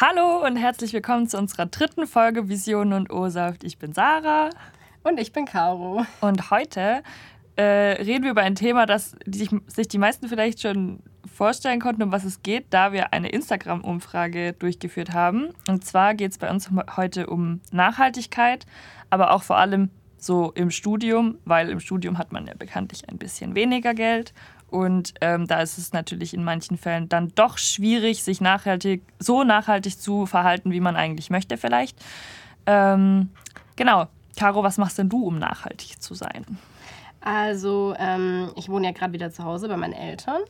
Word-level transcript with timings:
Hallo 0.00 0.44
und 0.44 0.56
herzlich 0.56 0.92
willkommen 0.92 1.28
zu 1.28 1.38
unserer 1.38 1.66
dritten 1.66 2.08
Folge 2.08 2.48
Visionen 2.48 2.94
und 2.94 3.12
O-Saft. 3.12 3.62
Ich 3.62 3.78
bin 3.78 3.92
Sarah. 3.92 4.50
Und 5.04 5.20
ich 5.20 5.32
bin 5.32 5.44
Caro. 5.44 6.04
Und 6.20 6.50
heute 6.50 7.04
äh, 7.54 7.62
reden 7.62 8.24
wir 8.24 8.32
über 8.32 8.40
ein 8.40 8.56
Thema, 8.56 8.86
das 8.86 9.14
die, 9.24 9.48
sich 9.68 9.86
die 9.86 9.98
meisten 9.98 10.28
vielleicht 10.28 10.60
schon 10.60 10.98
vorstellen 11.32 11.78
konnten, 11.78 12.02
um 12.02 12.10
was 12.10 12.24
es 12.24 12.42
geht, 12.42 12.66
da 12.70 12.92
wir 12.92 13.12
eine 13.12 13.28
Instagram-Umfrage 13.28 14.54
durchgeführt 14.54 15.12
haben. 15.12 15.50
Und 15.68 15.84
zwar 15.84 16.14
geht 16.14 16.32
es 16.32 16.38
bei 16.38 16.50
uns 16.50 16.70
heute 16.96 17.28
um 17.28 17.60
Nachhaltigkeit, 17.70 18.66
aber 19.10 19.30
auch 19.30 19.44
vor 19.44 19.58
allem 19.58 19.90
so 20.16 20.50
im 20.56 20.72
Studium, 20.72 21.38
weil 21.44 21.68
im 21.68 21.78
Studium 21.78 22.18
hat 22.18 22.32
man 22.32 22.48
ja 22.48 22.54
bekanntlich 22.58 23.08
ein 23.08 23.18
bisschen 23.18 23.54
weniger 23.54 23.94
Geld. 23.94 24.34
Und 24.74 25.14
ähm, 25.20 25.46
da 25.46 25.60
ist 25.60 25.78
es 25.78 25.92
natürlich 25.92 26.34
in 26.34 26.42
manchen 26.42 26.76
Fällen 26.76 27.08
dann 27.08 27.30
doch 27.36 27.58
schwierig, 27.58 28.24
sich 28.24 28.40
nachhaltig, 28.40 29.04
so 29.20 29.44
nachhaltig 29.44 30.00
zu 30.00 30.26
verhalten, 30.26 30.72
wie 30.72 30.80
man 30.80 30.96
eigentlich 30.96 31.30
möchte, 31.30 31.56
vielleicht. 31.56 31.96
Ähm, 32.66 33.30
genau. 33.76 34.08
Caro, 34.36 34.64
was 34.64 34.76
machst 34.76 34.98
denn 34.98 35.08
du, 35.08 35.28
um 35.28 35.38
nachhaltig 35.38 36.02
zu 36.02 36.14
sein? 36.14 36.44
Also, 37.20 37.94
ähm, 38.00 38.50
ich 38.56 38.68
wohne 38.68 38.88
ja 38.88 38.92
gerade 38.92 39.12
wieder 39.12 39.30
zu 39.30 39.44
Hause 39.44 39.68
bei 39.68 39.76
meinen 39.76 39.92
Eltern. 39.92 40.40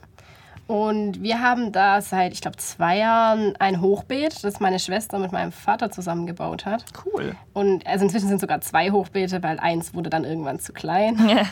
Und 0.66 1.22
wir 1.22 1.42
haben 1.42 1.70
da 1.72 2.00
seit, 2.00 2.32
ich 2.32 2.40
glaube, 2.40 2.56
zwei 2.56 2.96
Jahren 2.96 3.54
ein 3.56 3.82
Hochbeet, 3.82 4.42
das 4.42 4.58
meine 4.58 4.78
Schwester 4.78 5.18
mit 5.18 5.32
meinem 5.32 5.52
Vater 5.52 5.90
zusammengebaut 5.90 6.64
hat. 6.64 6.86
Cool. 7.04 7.36
Und 7.52 7.86
also 7.86 8.06
inzwischen 8.06 8.28
sind 8.28 8.40
sogar 8.40 8.62
zwei 8.62 8.90
Hochbeete, 8.90 9.42
weil 9.42 9.58
eins 9.58 9.92
wurde 9.92 10.08
dann 10.08 10.24
irgendwann 10.24 10.60
zu 10.60 10.72
klein. 10.72 11.18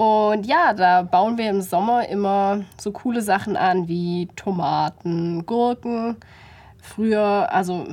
Und 0.00 0.46
ja, 0.46 0.72
da 0.72 1.02
bauen 1.02 1.36
wir 1.36 1.50
im 1.50 1.60
Sommer 1.60 2.08
immer 2.08 2.64
so 2.80 2.90
coole 2.90 3.20
Sachen 3.20 3.54
an 3.54 3.86
wie 3.86 4.30
Tomaten, 4.34 5.44
Gurken. 5.44 6.16
Früher, 6.80 7.52
also 7.52 7.86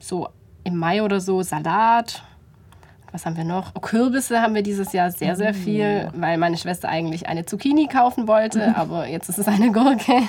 so 0.00 0.28
im 0.64 0.76
Mai 0.76 1.04
oder 1.04 1.20
so, 1.20 1.40
Salat 1.42 2.24
was 3.12 3.26
haben 3.26 3.36
wir 3.36 3.44
noch? 3.44 3.72
Oh, 3.74 3.80
Kürbisse 3.80 4.40
haben 4.40 4.54
wir 4.54 4.62
dieses 4.62 4.92
Jahr 4.92 5.10
sehr, 5.10 5.36
sehr 5.36 5.54
viel, 5.54 6.06
mm. 6.06 6.20
weil 6.20 6.38
meine 6.38 6.56
Schwester 6.56 6.88
eigentlich 6.88 7.28
eine 7.28 7.44
Zucchini 7.44 7.86
kaufen 7.86 8.26
wollte, 8.26 8.74
aber 8.76 9.06
jetzt 9.06 9.28
ist 9.28 9.38
es 9.38 9.46
eine 9.46 9.70
Gurke. 9.70 10.22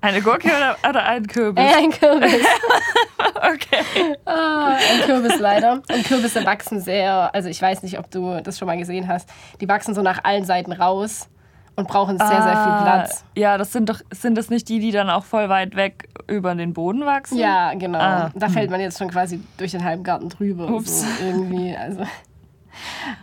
Eine 0.00 0.22
Gurke 0.22 0.48
oder, 0.48 0.76
oder 0.88 1.04
ein 1.04 1.26
Kürbis? 1.26 1.64
Äh, 1.64 1.74
ein 1.76 1.90
Kürbis. 1.90 2.44
okay. 3.36 4.16
Ah, 4.24 4.76
ein 4.76 5.00
Kürbis 5.04 5.38
leider. 5.38 5.82
Und 5.92 6.04
Kürbisse 6.04 6.44
wachsen 6.46 6.80
sehr, 6.80 7.34
also 7.34 7.48
ich 7.48 7.60
weiß 7.60 7.82
nicht, 7.82 7.98
ob 7.98 8.10
du 8.10 8.40
das 8.42 8.58
schon 8.58 8.66
mal 8.66 8.78
gesehen 8.78 9.08
hast, 9.08 9.28
die 9.60 9.68
wachsen 9.68 9.94
so 9.94 10.02
nach 10.02 10.24
allen 10.24 10.44
Seiten 10.44 10.72
raus 10.72 11.28
und 11.76 11.88
brauchen 11.88 12.18
sehr, 12.18 12.26
ah, 12.26 12.42
sehr 12.42 12.52
viel 12.52 12.72
ah, 12.72 12.82
Platz. 12.82 13.24
Ja, 13.36 13.58
das 13.58 13.72
sind 13.72 13.88
doch, 13.88 14.00
sind 14.10 14.36
das 14.36 14.50
nicht 14.50 14.68
die, 14.68 14.78
die 14.78 14.90
dann 14.90 15.08
auch 15.10 15.24
voll 15.24 15.48
weit 15.48 15.74
weg 15.74 16.08
über 16.28 16.54
den 16.54 16.72
Boden 16.72 17.04
wachsen? 17.04 17.38
Ja, 17.38 17.74
genau. 17.74 17.98
Ah. 17.98 18.30
Da 18.34 18.48
fällt 18.48 18.70
man 18.70 18.80
jetzt 18.80 18.98
schon 18.98 19.08
quasi 19.08 19.40
durch 19.56 19.72
den 19.72 19.84
halben 19.84 20.02
Garten 20.02 20.28
drüber. 20.28 20.68
Ups. 20.68 21.02
So 21.02 21.24
irgendwie. 21.24 21.76
Also. 21.76 22.02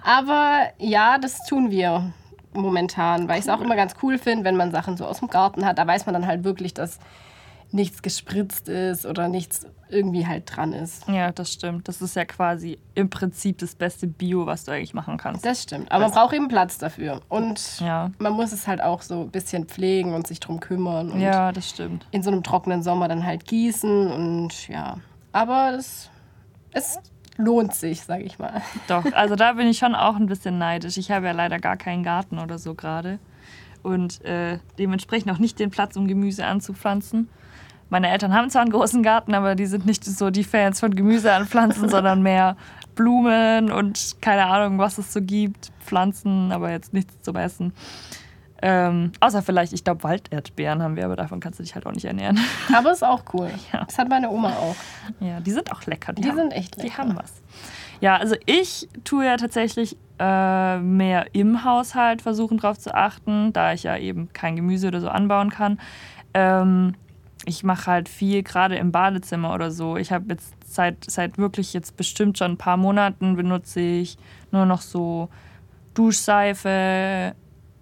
Aber 0.03 0.61
ja, 0.77 1.17
das 1.17 1.45
tun 1.45 1.71
wir 1.71 2.11
momentan, 2.53 3.27
weil 3.27 3.39
ich 3.39 3.45
es 3.45 3.49
auch 3.49 3.61
immer 3.61 3.75
ganz 3.75 3.93
cool 4.01 4.17
finde, 4.17 4.45
wenn 4.45 4.55
man 4.55 4.71
Sachen 4.71 4.97
so 4.97 5.05
aus 5.05 5.19
dem 5.19 5.27
Garten 5.27 5.65
hat. 5.65 5.77
Da 5.77 5.85
weiß 5.85 6.05
man 6.05 6.13
dann 6.13 6.25
halt 6.25 6.43
wirklich, 6.43 6.73
dass 6.73 6.99
nichts 7.71 8.01
gespritzt 8.01 8.67
ist 8.67 9.05
oder 9.05 9.27
nichts 9.27 9.67
irgendwie 9.89 10.25
halt 10.25 10.55
dran 10.55 10.73
ist. 10.73 11.07
Ja, 11.07 11.31
das 11.31 11.51
stimmt. 11.51 11.87
Das 11.87 12.01
ist 12.01 12.15
ja 12.15 12.25
quasi 12.25 12.77
im 12.95 13.09
Prinzip 13.09 13.57
das 13.59 13.75
beste 13.75 14.07
Bio, 14.07 14.45
was 14.45 14.63
du 14.63 14.71
eigentlich 14.71 14.93
machen 14.93 15.17
kannst. 15.17 15.45
Das 15.45 15.63
stimmt. 15.63 15.91
Aber 15.91 16.05
man 16.05 16.13
braucht 16.13 16.33
eben 16.33 16.47
Platz 16.47 16.77
dafür. 16.77 17.21
Und 17.27 17.79
ja. 17.79 18.11
man 18.19 18.33
muss 18.33 18.51
es 18.51 18.67
halt 18.67 18.81
auch 18.81 19.01
so 19.01 19.21
ein 19.21 19.31
bisschen 19.31 19.65
pflegen 19.65 20.13
und 20.13 20.27
sich 20.27 20.39
drum 20.39 20.59
kümmern. 20.59 21.11
Und 21.11 21.19
ja, 21.19 21.51
das 21.51 21.69
stimmt. 21.69 22.07
In 22.11 22.23
so 22.23 22.31
einem 22.31 22.43
trockenen 22.43 22.83
Sommer 22.83 23.07
dann 23.07 23.25
halt 23.25 23.45
gießen 23.45 24.11
und 24.11 24.67
ja. 24.67 24.97
Aber 25.31 25.73
es, 25.73 26.09
es 26.71 26.99
lohnt 27.37 27.73
sich, 27.73 28.01
sage 28.01 28.23
ich 28.23 28.37
mal. 28.37 28.61
Doch, 28.87 29.05
also 29.13 29.35
da 29.35 29.53
bin 29.53 29.67
ich 29.67 29.77
schon 29.77 29.95
auch 29.95 30.15
ein 30.15 30.27
bisschen 30.27 30.57
neidisch. 30.57 30.97
Ich 30.97 31.11
habe 31.11 31.27
ja 31.27 31.31
leider 31.31 31.59
gar 31.59 31.77
keinen 31.77 32.03
Garten 32.03 32.39
oder 32.39 32.59
so 32.59 32.75
gerade. 32.75 33.19
Und 33.81 34.23
äh, 34.25 34.59
dementsprechend 34.77 35.31
auch 35.31 35.39
nicht 35.39 35.57
den 35.57 35.71
Platz, 35.71 35.95
um 35.95 36.07
Gemüse 36.07 36.45
anzupflanzen. 36.45 37.29
Meine 37.89 38.09
Eltern 38.09 38.33
haben 38.33 38.49
zwar 38.49 38.61
einen 38.61 38.71
großen 38.71 39.03
Garten, 39.03 39.33
aber 39.33 39.55
die 39.55 39.65
sind 39.65 39.85
nicht 39.85 40.05
so 40.05 40.29
die 40.29 40.43
Fans 40.43 40.79
von 40.79 40.95
Gemüse 40.95 41.33
anpflanzen, 41.33 41.89
sondern 41.89 42.21
mehr 42.21 42.55
Blumen 42.95 43.71
und 43.71 44.17
keine 44.21 44.45
Ahnung, 44.45 44.77
was 44.77 44.97
es 44.97 45.13
so 45.13 45.21
gibt. 45.21 45.71
Pflanzen, 45.79 46.51
aber 46.51 46.71
jetzt 46.71 46.93
nichts 46.93 47.21
zum 47.21 47.35
Essen. 47.35 47.73
Ähm, 48.61 49.13
außer 49.21 49.41
vielleicht, 49.41 49.71
ich 49.71 49.83
glaube, 49.83 50.03
Walderdbeeren 50.03 50.83
haben 50.83 50.95
wir, 50.97 51.05
aber 51.05 51.15
davon 51.15 51.39
kannst 51.39 51.59
du 51.59 51.63
dich 51.63 51.75
halt 51.75 51.85
auch 51.85 51.93
nicht 51.93 52.03
ernähren. 52.03 52.37
Aber 52.75 52.91
ist 52.91 53.05
auch 53.05 53.23
cool. 53.33 53.49
Ja. 53.71 53.85
Das 53.85 53.97
hat 53.97 54.09
meine 54.09 54.29
Oma 54.29 54.49
auch. 54.49 54.75
Ja, 55.21 55.39
die 55.39 55.51
sind 55.51 55.71
auch 55.71 55.85
lecker. 55.85 56.11
Die, 56.11 56.23
die 56.23 56.27
haben, 56.27 56.35
sind 56.35 56.51
echt 56.51 56.75
lecker. 56.75 56.89
Die 56.89 56.97
haben 56.97 57.15
was. 57.15 57.41
Ja, 58.01 58.17
also 58.17 58.35
ich 58.45 58.89
tue 59.05 59.25
ja 59.25 59.37
tatsächlich 59.37 59.95
äh, 60.19 60.77
mehr 60.79 61.27
im 61.33 61.63
Haushalt 61.63 62.21
versuchen 62.21 62.57
drauf 62.57 62.77
zu 62.77 62.93
achten, 62.93 63.53
da 63.53 63.71
ich 63.71 63.83
ja 63.83 63.97
eben 63.97 64.33
kein 64.33 64.57
Gemüse 64.57 64.89
oder 64.89 64.99
so 64.99 65.07
anbauen 65.07 65.49
kann. 65.49 65.79
Ähm, 66.33 66.95
ich 67.45 67.63
mache 67.63 67.87
halt 67.87 68.09
viel, 68.09 68.43
gerade 68.43 68.75
im 68.75 68.91
Badezimmer 68.91 69.53
oder 69.53 69.71
so. 69.71 69.97
Ich 69.97 70.11
habe 70.11 70.25
jetzt 70.29 70.53
seit, 70.65 71.09
seit 71.09 71.37
wirklich 71.37 71.73
jetzt 71.73 71.97
bestimmt 71.97 72.37
schon 72.37 72.51
ein 72.51 72.57
paar 72.57 72.77
Monaten 72.77 73.35
benutze 73.35 73.79
ich 73.79 74.17
nur 74.51 74.65
noch 74.65 74.81
so 74.81 75.29
Duschseife, 75.93 77.33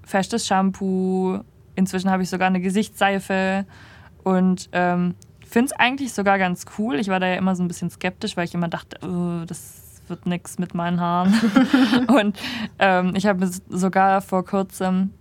festes 0.03 0.45
Shampoo. 0.45 1.39
Inzwischen 1.75 2.09
habe 2.09 2.23
ich 2.23 2.29
sogar 2.29 2.47
eine 2.47 2.61
Gesichtsseife 2.61 3.65
und 4.23 4.69
ähm, 4.71 5.15
finde 5.47 5.71
es 5.73 5.79
eigentlich 5.79 6.13
sogar 6.13 6.37
ganz 6.37 6.65
cool. 6.77 6.99
Ich 6.99 7.07
war 7.07 7.19
da 7.19 7.27
ja 7.27 7.35
immer 7.35 7.55
so 7.55 7.63
ein 7.63 7.67
bisschen 7.67 7.89
skeptisch, 7.89 8.37
weil 8.37 8.45
ich 8.45 8.53
immer 8.53 8.67
dachte, 8.67 8.97
oh, 9.05 9.45
das 9.45 10.01
wird 10.07 10.25
nichts 10.25 10.59
mit 10.59 10.73
meinen 10.73 10.99
Haaren. 10.99 11.33
und 12.07 12.37
ähm, 12.79 13.13
ich 13.15 13.25
habe 13.25 13.49
sogar 13.69 14.21
vor 14.21 14.45
kurzem 14.45 15.11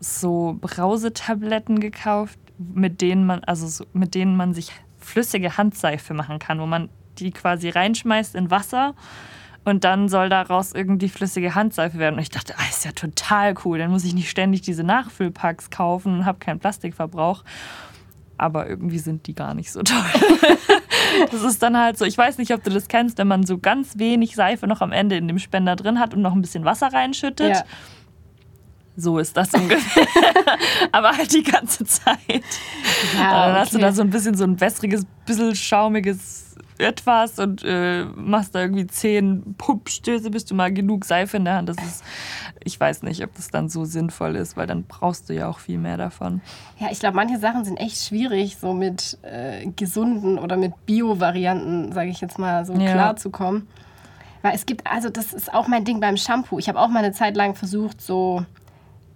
so 0.00 0.56
Brausetabletten 0.60 1.80
gekauft, 1.80 2.38
mit 2.58 3.00
denen 3.00 3.26
man, 3.26 3.44
also 3.44 3.66
so, 3.66 3.84
mit 3.92 4.14
denen 4.14 4.36
man 4.36 4.54
sich 4.54 4.72
flüssige 4.98 5.56
Handseife 5.56 6.14
machen 6.14 6.38
kann, 6.38 6.60
wo 6.60 6.66
man 6.66 6.88
die 7.18 7.30
quasi 7.30 7.68
reinschmeißt 7.68 8.34
in 8.34 8.50
Wasser 8.50 8.94
und 9.66 9.82
dann 9.82 10.08
soll 10.08 10.28
daraus 10.28 10.72
irgendwie 10.72 11.08
flüssige 11.08 11.56
Handseife 11.56 11.98
werden. 11.98 12.14
Und 12.14 12.22
ich 12.22 12.30
dachte, 12.30 12.54
ah, 12.56 12.62
ist 12.70 12.84
ja 12.84 12.92
total 12.92 13.54
cool. 13.64 13.78
Dann 13.78 13.90
muss 13.90 14.04
ich 14.04 14.14
nicht 14.14 14.30
ständig 14.30 14.62
diese 14.62 14.84
Nachfüllpacks 14.84 15.70
kaufen 15.70 16.18
und 16.18 16.24
habe 16.24 16.38
keinen 16.38 16.60
Plastikverbrauch. 16.60 17.42
Aber 18.38 18.68
irgendwie 18.68 19.00
sind 19.00 19.26
die 19.26 19.34
gar 19.34 19.54
nicht 19.54 19.72
so 19.72 19.82
toll. 19.82 19.96
das 21.32 21.42
ist 21.42 21.62
dann 21.64 21.76
halt 21.76 21.98
so, 21.98 22.04
ich 22.04 22.16
weiß 22.16 22.38
nicht, 22.38 22.52
ob 22.54 22.62
du 22.62 22.70
das 22.70 22.86
kennst, 22.86 23.18
wenn 23.18 23.26
man 23.26 23.44
so 23.44 23.58
ganz 23.58 23.98
wenig 23.98 24.36
Seife 24.36 24.68
noch 24.68 24.82
am 24.82 24.92
Ende 24.92 25.16
in 25.16 25.26
dem 25.26 25.40
Spender 25.40 25.74
drin 25.74 25.98
hat 25.98 26.14
und 26.14 26.22
noch 26.22 26.32
ein 26.32 26.42
bisschen 26.42 26.64
Wasser 26.64 26.92
reinschüttet. 26.92 27.56
Ja 27.56 27.64
so 28.96 29.18
ist 29.18 29.36
das 29.36 29.50
ungefähr. 29.54 30.06
Aber 30.92 31.16
halt 31.16 31.32
die 31.32 31.42
ganze 31.42 31.84
Zeit. 31.84 32.18
Ja, 33.16 33.48
dann 33.48 33.56
hast 33.56 33.74
du 33.74 33.78
da 33.78 33.92
so 33.92 34.02
ein 34.02 34.10
bisschen 34.10 34.34
so 34.34 34.44
ein 34.44 34.60
wässriges, 34.60 35.04
bisschen 35.24 35.54
schaumiges 35.54 36.46
etwas 36.78 37.38
und 37.38 37.62
äh, 37.64 38.04
machst 38.04 38.54
da 38.54 38.60
irgendwie 38.60 38.86
zehn 38.86 39.54
Pumpstöße, 39.56 40.30
bis 40.30 40.44
du 40.44 40.54
mal 40.54 40.72
genug 40.72 41.04
Seife 41.04 41.36
in 41.36 41.44
der 41.44 41.54
Hand. 41.54 41.68
Das 41.68 41.76
ist, 41.78 42.04
ich 42.64 42.78
weiß 42.78 43.02
nicht, 43.02 43.22
ob 43.24 43.34
das 43.34 43.48
dann 43.48 43.68
so 43.68 43.84
sinnvoll 43.84 44.36
ist, 44.36 44.56
weil 44.56 44.66
dann 44.66 44.84
brauchst 44.84 45.28
du 45.28 45.34
ja 45.34 45.48
auch 45.48 45.58
viel 45.58 45.78
mehr 45.78 45.96
davon. 45.96 46.40
Ja, 46.78 46.88
ich 46.90 47.00
glaube, 47.00 47.16
manche 47.16 47.38
Sachen 47.38 47.64
sind 47.64 47.76
echt 47.78 48.02
schwierig, 48.02 48.58
so 48.58 48.74
mit 48.74 49.18
äh, 49.22 49.66
gesunden 49.68 50.38
oder 50.38 50.56
mit 50.56 50.86
Bio-Varianten, 50.86 51.92
sage 51.92 52.10
ich 52.10 52.20
jetzt 52.20 52.38
mal, 52.38 52.64
so 52.66 52.74
ja. 52.74 52.92
klar 52.92 53.16
zu 53.16 53.30
kommen. 53.30 53.68
Weil 54.42 54.54
es 54.54 54.66
gibt, 54.66 54.86
also 54.86 55.08
das 55.08 55.32
ist 55.32 55.52
auch 55.52 55.66
mein 55.66 55.84
Ding 55.84 56.00
beim 56.00 56.16
Shampoo. 56.16 56.58
Ich 56.58 56.68
habe 56.68 56.78
auch 56.78 56.88
mal 56.88 57.00
eine 57.02 57.12
Zeit 57.12 57.36
lang 57.36 57.54
versucht, 57.54 58.00
so 58.00 58.44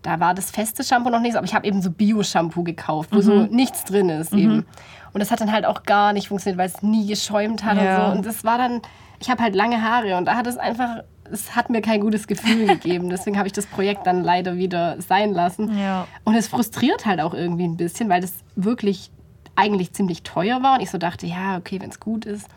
da 0.02 0.20
war 0.20 0.34
das 0.34 0.50
feste 0.50 0.82
Shampoo 0.82 1.10
noch 1.10 1.20
nicht, 1.20 1.36
aber 1.36 1.46
ich 1.46 1.54
habe 1.54 1.66
eben 1.66 1.82
so 1.82 1.90
Bio-Shampoo 1.90 2.62
gekauft, 2.62 3.10
wo 3.12 3.16
mhm. 3.16 3.22
so 3.22 3.42
nichts 3.42 3.84
drin 3.84 4.08
ist 4.08 4.32
mhm. 4.32 4.38
eben. 4.38 4.66
Und 5.12 5.20
das 5.20 5.30
hat 5.30 5.40
dann 5.40 5.52
halt 5.52 5.66
auch 5.66 5.82
gar 5.82 6.12
nicht 6.12 6.28
funktioniert, 6.28 6.58
weil 6.58 6.68
es 6.68 6.82
nie 6.82 7.06
geschäumt 7.06 7.64
hat 7.64 7.76
ja. 7.76 8.06
und 8.06 8.10
so. 8.10 8.18
Und 8.18 8.26
das 8.26 8.44
war 8.44 8.58
dann, 8.58 8.80
ich 9.18 9.30
habe 9.30 9.42
halt 9.42 9.54
lange 9.54 9.82
Haare 9.82 10.16
und 10.16 10.26
da 10.26 10.36
hat 10.36 10.46
es 10.46 10.56
einfach, 10.56 11.02
es 11.30 11.56
hat 11.56 11.70
mir 11.70 11.82
kein 11.82 12.00
gutes 12.00 12.26
Gefühl 12.26 12.66
gegeben. 12.66 13.08
Deswegen 13.10 13.36
habe 13.36 13.46
ich 13.46 13.52
das 13.52 13.66
Projekt 13.66 14.06
dann 14.06 14.22
leider 14.22 14.56
wieder 14.56 15.00
sein 15.00 15.32
lassen. 15.32 15.76
Ja. 15.78 16.06
Und 16.24 16.34
es 16.34 16.48
frustriert 16.48 17.06
halt 17.06 17.20
auch 17.20 17.34
irgendwie 17.34 17.64
ein 17.64 17.76
bisschen, 17.76 18.08
weil 18.08 18.20
das 18.20 18.32
wirklich 18.54 19.10
eigentlich 19.56 19.92
ziemlich 19.92 20.22
teuer 20.22 20.62
war 20.62 20.74
und 20.74 20.80
ich 20.80 20.90
so 20.90 20.98
dachte, 20.98 21.26
ja, 21.26 21.58
okay, 21.58 21.80
wenn 21.80 21.90
es 21.90 22.00
gut 22.00 22.24
ist. 22.24 22.48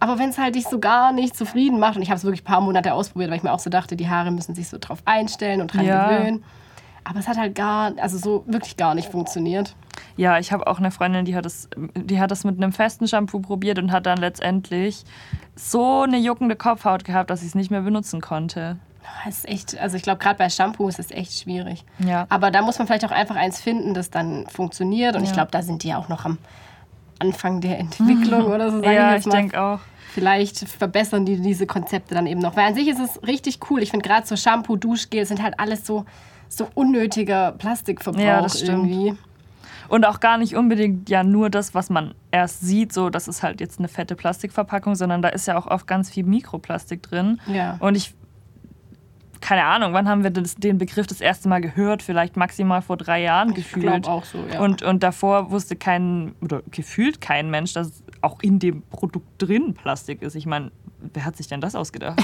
Aber 0.00 0.18
wenn 0.18 0.30
es 0.30 0.38
halt 0.38 0.56
dich 0.56 0.66
so 0.66 0.80
gar 0.80 1.12
nicht 1.12 1.36
zufrieden 1.36 1.78
macht, 1.78 1.94
und 1.94 2.02
ich 2.02 2.10
habe 2.10 2.18
es 2.18 2.24
wirklich 2.24 2.42
ein 2.42 2.46
paar 2.46 2.60
Monate 2.60 2.92
ausprobiert, 2.92 3.30
weil 3.30 3.36
ich 3.36 3.44
mir 3.44 3.52
auch 3.52 3.60
so 3.60 3.70
dachte, 3.70 3.94
die 3.94 4.08
Haare 4.08 4.32
müssen 4.32 4.52
sich 4.52 4.68
so 4.68 4.76
drauf 4.80 4.98
einstellen 5.04 5.60
und 5.60 5.72
dran 5.72 5.84
ja. 5.84 6.08
gewöhnen. 6.08 6.44
Aber 7.04 7.18
es 7.18 7.28
hat 7.28 7.36
halt 7.36 7.54
gar, 7.54 7.92
also 7.98 8.18
so 8.18 8.44
wirklich 8.46 8.76
gar 8.76 8.94
nicht 8.94 9.10
funktioniert. 9.10 9.74
Ja, 10.16 10.38
ich 10.38 10.52
habe 10.52 10.66
auch 10.66 10.78
eine 10.78 10.90
Freundin, 10.90 11.24
die 11.24 11.34
hat, 11.34 11.44
das, 11.44 11.68
die 11.94 12.20
hat 12.20 12.30
das 12.30 12.44
mit 12.44 12.56
einem 12.56 12.72
festen 12.72 13.08
Shampoo 13.08 13.40
probiert 13.40 13.78
und 13.78 13.92
hat 13.92 14.06
dann 14.06 14.18
letztendlich 14.18 15.04
so 15.56 16.02
eine 16.02 16.18
juckende 16.18 16.56
Kopfhaut 16.56 17.04
gehabt, 17.04 17.30
dass 17.30 17.42
ich 17.42 17.48
es 17.48 17.54
nicht 17.54 17.70
mehr 17.70 17.82
benutzen 17.82 18.20
konnte. 18.20 18.78
Das 19.24 19.38
ist 19.38 19.48
echt, 19.48 19.78
also 19.78 19.96
ich 19.96 20.02
glaube, 20.02 20.18
gerade 20.18 20.38
bei 20.38 20.48
Shampoo 20.48 20.88
ist 20.88 20.98
es 20.98 21.10
echt 21.10 21.32
schwierig. 21.32 21.84
Ja. 21.98 22.26
Aber 22.28 22.50
da 22.50 22.62
muss 22.62 22.78
man 22.78 22.86
vielleicht 22.86 23.04
auch 23.04 23.10
einfach 23.10 23.36
eins 23.36 23.60
finden, 23.60 23.94
das 23.94 24.10
dann 24.10 24.46
funktioniert. 24.46 25.16
Und 25.16 25.22
ja. 25.22 25.28
ich 25.28 25.32
glaube, 25.32 25.50
da 25.50 25.62
sind 25.62 25.82
die 25.82 25.88
ja 25.88 25.98
auch 25.98 26.08
noch 26.08 26.24
am 26.24 26.38
Anfang 27.18 27.60
der 27.60 27.78
Entwicklung 27.78 28.46
oder 28.52 28.70
so. 28.70 28.80
Sag 28.80 28.92
ja, 28.92 29.16
ich, 29.16 29.26
ich 29.26 29.32
denke 29.32 29.60
auch. 29.60 29.80
Vielleicht 30.12 30.58
verbessern 30.68 31.24
die 31.24 31.40
diese 31.40 31.66
Konzepte 31.66 32.14
dann 32.14 32.26
eben 32.26 32.40
noch. 32.40 32.54
Weil 32.56 32.66
an 32.66 32.74
sich 32.74 32.88
ist 32.88 33.00
es 33.00 33.22
richtig 33.26 33.58
cool. 33.70 33.82
Ich 33.82 33.90
finde 33.90 34.06
gerade 34.06 34.26
so 34.26 34.36
Shampoo, 34.36 34.76
Duschgel 34.76 35.24
sind 35.24 35.42
halt 35.42 35.58
alles 35.58 35.86
so, 35.86 36.04
so 36.56 36.68
unnötiger 36.74 37.52
Plastikverbrauch 37.52 38.22
ja, 38.22 38.42
das 38.42 38.60
stimmt. 38.60 38.90
irgendwie. 38.90 39.18
Und 39.88 40.06
auch 40.06 40.20
gar 40.20 40.38
nicht 40.38 40.56
unbedingt 40.56 41.10
ja 41.10 41.22
nur 41.22 41.50
das, 41.50 41.74
was 41.74 41.90
man 41.90 42.14
erst 42.30 42.60
sieht, 42.60 42.92
so 42.92 43.10
das 43.10 43.28
ist 43.28 43.42
halt 43.42 43.60
jetzt 43.60 43.78
eine 43.78 43.88
fette 43.88 44.16
Plastikverpackung, 44.16 44.94
sondern 44.94 45.20
da 45.20 45.28
ist 45.28 45.46
ja 45.46 45.58
auch 45.58 45.66
oft 45.66 45.86
ganz 45.86 46.10
viel 46.10 46.24
Mikroplastik 46.24 47.02
drin. 47.02 47.40
Ja. 47.46 47.76
Und 47.80 47.96
ich 47.96 48.14
keine 49.42 49.64
Ahnung, 49.64 49.92
wann 49.92 50.08
haben 50.08 50.22
wir 50.22 50.30
das, 50.30 50.54
den 50.54 50.78
Begriff 50.78 51.08
das 51.08 51.20
erste 51.20 51.48
Mal 51.48 51.60
gehört? 51.60 52.02
Vielleicht 52.02 52.36
maximal 52.36 52.80
vor 52.80 52.96
drei 52.96 53.20
Jahren 53.20 53.50
ich 53.50 53.56
gefühlt. 53.56 54.06
Auch 54.06 54.24
so, 54.24 54.38
ja. 54.50 54.60
Und, 54.60 54.82
und 54.82 55.02
davor 55.02 55.50
wusste 55.50 55.74
kein, 55.74 56.34
oder 56.40 56.62
gefühlt 56.70 57.20
kein 57.20 57.50
Mensch, 57.50 57.72
dass 57.72 58.04
auch 58.22 58.40
in 58.40 58.60
dem 58.60 58.82
Produkt 58.82 59.26
drin 59.38 59.74
Plastik 59.74 60.22
ist. 60.22 60.36
Ich 60.36 60.46
meine, 60.46 60.70
wer 61.12 61.24
hat 61.24 61.36
sich 61.36 61.48
denn 61.48 61.60
das 61.60 61.74
ausgedacht? 61.74 62.22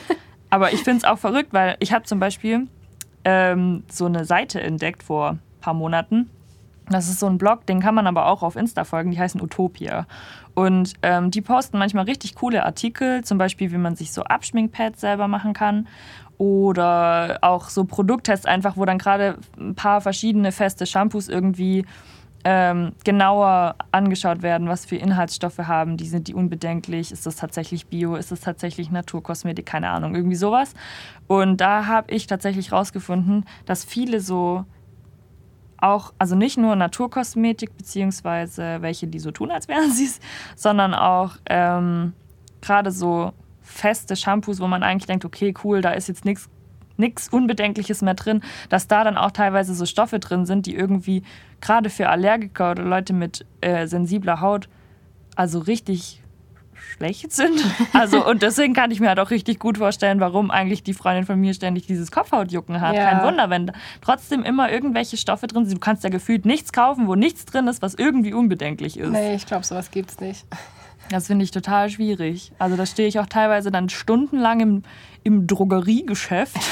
Aber 0.50 0.72
ich 0.72 0.82
finde 0.82 0.98
es 0.98 1.04
auch 1.04 1.18
verrückt, 1.18 1.52
weil 1.52 1.76
ich 1.80 1.92
habe 1.92 2.04
zum 2.04 2.20
Beispiel 2.20 2.68
ähm, 3.24 3.84
so 3.90 4.06
eine 4.06 4.24
Seite 4.24 4.60
entdeckt 4.60 5.02
vor 5.02 5.30
ein 5.30 5.40
paar 5.60 5.74
Monaten. 5.74 6.30
Das 6.88 7.08
ist 7.08 7.20
so 7.20 7.26
ein 7.26 7.38
Blog, 7.38 7.66
den 7.66 7.80
kann 7.80 7.94
man 7.94 8.08
aber 8.08 8.26
auch 8.26 8.42
auf 8.42 8.56
Insta 8.56 8.84
folgen, 8.84 9.12
die 9.12 9.18
heißen 9.20 9.40
Utopia. 9.40 10.06
Und 10.54 10.94
ähm, 11.02 11.30
die 11.30 11.40
posten 11.40 11.78
manchmal 11.78 12.04
richtig 12.04 12.34
coole 12.34 12.64
Artikel, 12.64 13.22
zum 13.22 13.38
Beispiel, 13.38 13.70
wie 13.70 13.78
man 13.78 13.94
sich 13.94 14.12
so 14.12 14.24
Abschminkpads 14.24 15.00
selber 15.00 15.28
machen 15.28 15.52
kann 15.52 15.86
oder 16.36 17.38
auch 17.42 17.68
so 17.68 17.84
Produkttests 17.84 18.46
einfach, 18.46 18.76
wo 18.76 18.84
dann 18.86 18.98
gerade 18.98 19.36
ein 19.58 19.74
paar 19.74 20.00
verschiedene 20.00 20.52
feste 20.52 20.86
Shampoos 20.86 21.28
irgendwie 21.28 21.84
ähm, 22.44 22.92
genauer 23.04 23.76
angeschaut 23.92 24.42
werden, 24.42 24.68
was 24.68 24.86
für 24.86 24.96
Inhaltsstoffe 24.96 25.58
haben, 25.58 25.96
die 25.96 26.06
sind 26.06 26.28
die 26.28 26.34
unbedenklich, 26.34 27.12
ist 27.12 27.26
das 27.26 27.36
tatsächlich 27.36 27.86
Bio, 27.86 28.16
ist 28.16 28.32
das 28.32 28.40
tatsächlich 28.40 28.90
Naturkosmetik, 28.90 29.66
keine 29.66 29.90
Ahnung, 29.90 30.14
irgendwie 30.14 30.36
sowas. 30.36 30.74
Und 31.26 31.60
da 31.60 31.86
habe 31.86 32.12
ich 32.12 32.26
tatsächlich 32.26 32.72
rausgefunden, 32.72 33.44
dass 33.66 33.84
viele 33.84 34.20
so 34.20 34.64
auch, 35.78 36.12
also 36.18 36.36
nicht 36.36 36.58
nur 36.58 36.76
Naturkosmetik, 36.76 37.76
beziehungsweise 37.76 38.78
welche, 38.80 39.06
die 39.06 39.18
so 39.18 39.30
tun, 39.30 39.50
als 39.50 39.68
wären 39.68 39.90
sie 39.92 40.06
es, 40.06 40.20
sondern 40.56 40.94
auch 40.94 41.36
ähm, 41.48 42.12
gerade 42.60 42.90
so 42.90 43.32
feste 43.62 44.16
Shampoos, 44.16 44.60
wo 44.60 44.66
man 44.66 44.82
eigentlich 44.82 45.06
denkt, 45.06 45.24
okay, 45.24 45.54
cool, 45.64 45.80
da 45.80 45.90
ist 45.90 46.08
jetzt 46.08 46.24
nichts 46.24 46.48
nichts 47.00 47.28
Unbedenkliches 47.28 48.02
mehr 48.02 48.14
drin, 48.14 48.42
dass 48.68 48.86
da 48.86 49.02
dann 49.04 49.16
auch 49.16 49.32
teilweise 49.32 49.74
so 49.74 49.86
Stoffe 49.86 50.18
drin 50.20 50.46
sind, 50.46 50.66
die 50.66 50.74
irgendwie 50.74 51.22
gerade 51.60 51.90
für 51.90 52.08
Allergiker 52.08 52.72
oder 52.72 52.84
Leute 52.84 53.12
mit 53.12 53.44
äh, 53.60 53.86
sensibler 53.86 54.40
Haut 54.40 54.68
also 55.36 55.60
richtig 55.60 56.20
schlecht 56.74 57.32
sind. 57.32 57.64
Also 57.92 58.26
und 58.26 58.42
deswegen 58.42 58.72
kann 58.72 58.90
ich 58.90 59.00
mir 59.00 59.08
halt 59.08 59.18
auch 59.18 59.30
richtig 59.30 59.58
gut 59.58 59.78
vorstellen, 59.78 60.20
warum 60.20 60.50
eigentlich 60.50 60.82
die 60.82 60.94
Freundin 60.94 61.26
von 61.26 61.40
mir 61.40 61.54
ständig 61.54 61.86
dieses 61.86 62.10
Kopfhautjucken 62.10 62.80
hat. 62.80 62.94
Ja. 62.94 63.10
Kein 63.10 63.22
Wunder, 63.24 63.50
wenn 63.50 63.72
trotzdem 64.00 64.42
immer 64.44 64.70
irgendwelche 64.70 65.16
Stoffe 65.16 65.46
drin 65.46 65.66
sind. 65.66 65.76
Du 65.76 65.80
kannst 65.80 66.04
ja 66.04 66.10
gefühlt 66.10 66.44
nichts 66.44 66.72
kaufen, 66.72 67.08
wo 67.08 67.14
nichts 67.14 67.44
drin 67.44 67.66
ist, 67.68 67.82
was 67.82 67.94
irgendwie 67.94 68.32
unbedenklich 68.32 68.98
ist. 68.98 69.10
Nee, 69.10 69.34
ich 69.34 69.46
glaube, 69.46 69.64
sowas 69.64 69.90
gibt's 69.90 70.20
nicht. 70.20 70.46
Das 71.10 71.26
finde 71.26 71.44
ich 71.44 71.50
total 71.50 71.90
schwierig. 71.90 72.52
Also 72.58 72.76
da 72.76 72.86
stehe 72.86 73.08
ich 73.08 73.18
auch 73.18 73.26
teilweise 73.26 73.70
dann 73.70 73.88
stundenlang 73.88 74.60
im, 74.60 74.82
im 75.24 75.46
Drogeriegeschäft. 75.46 76.56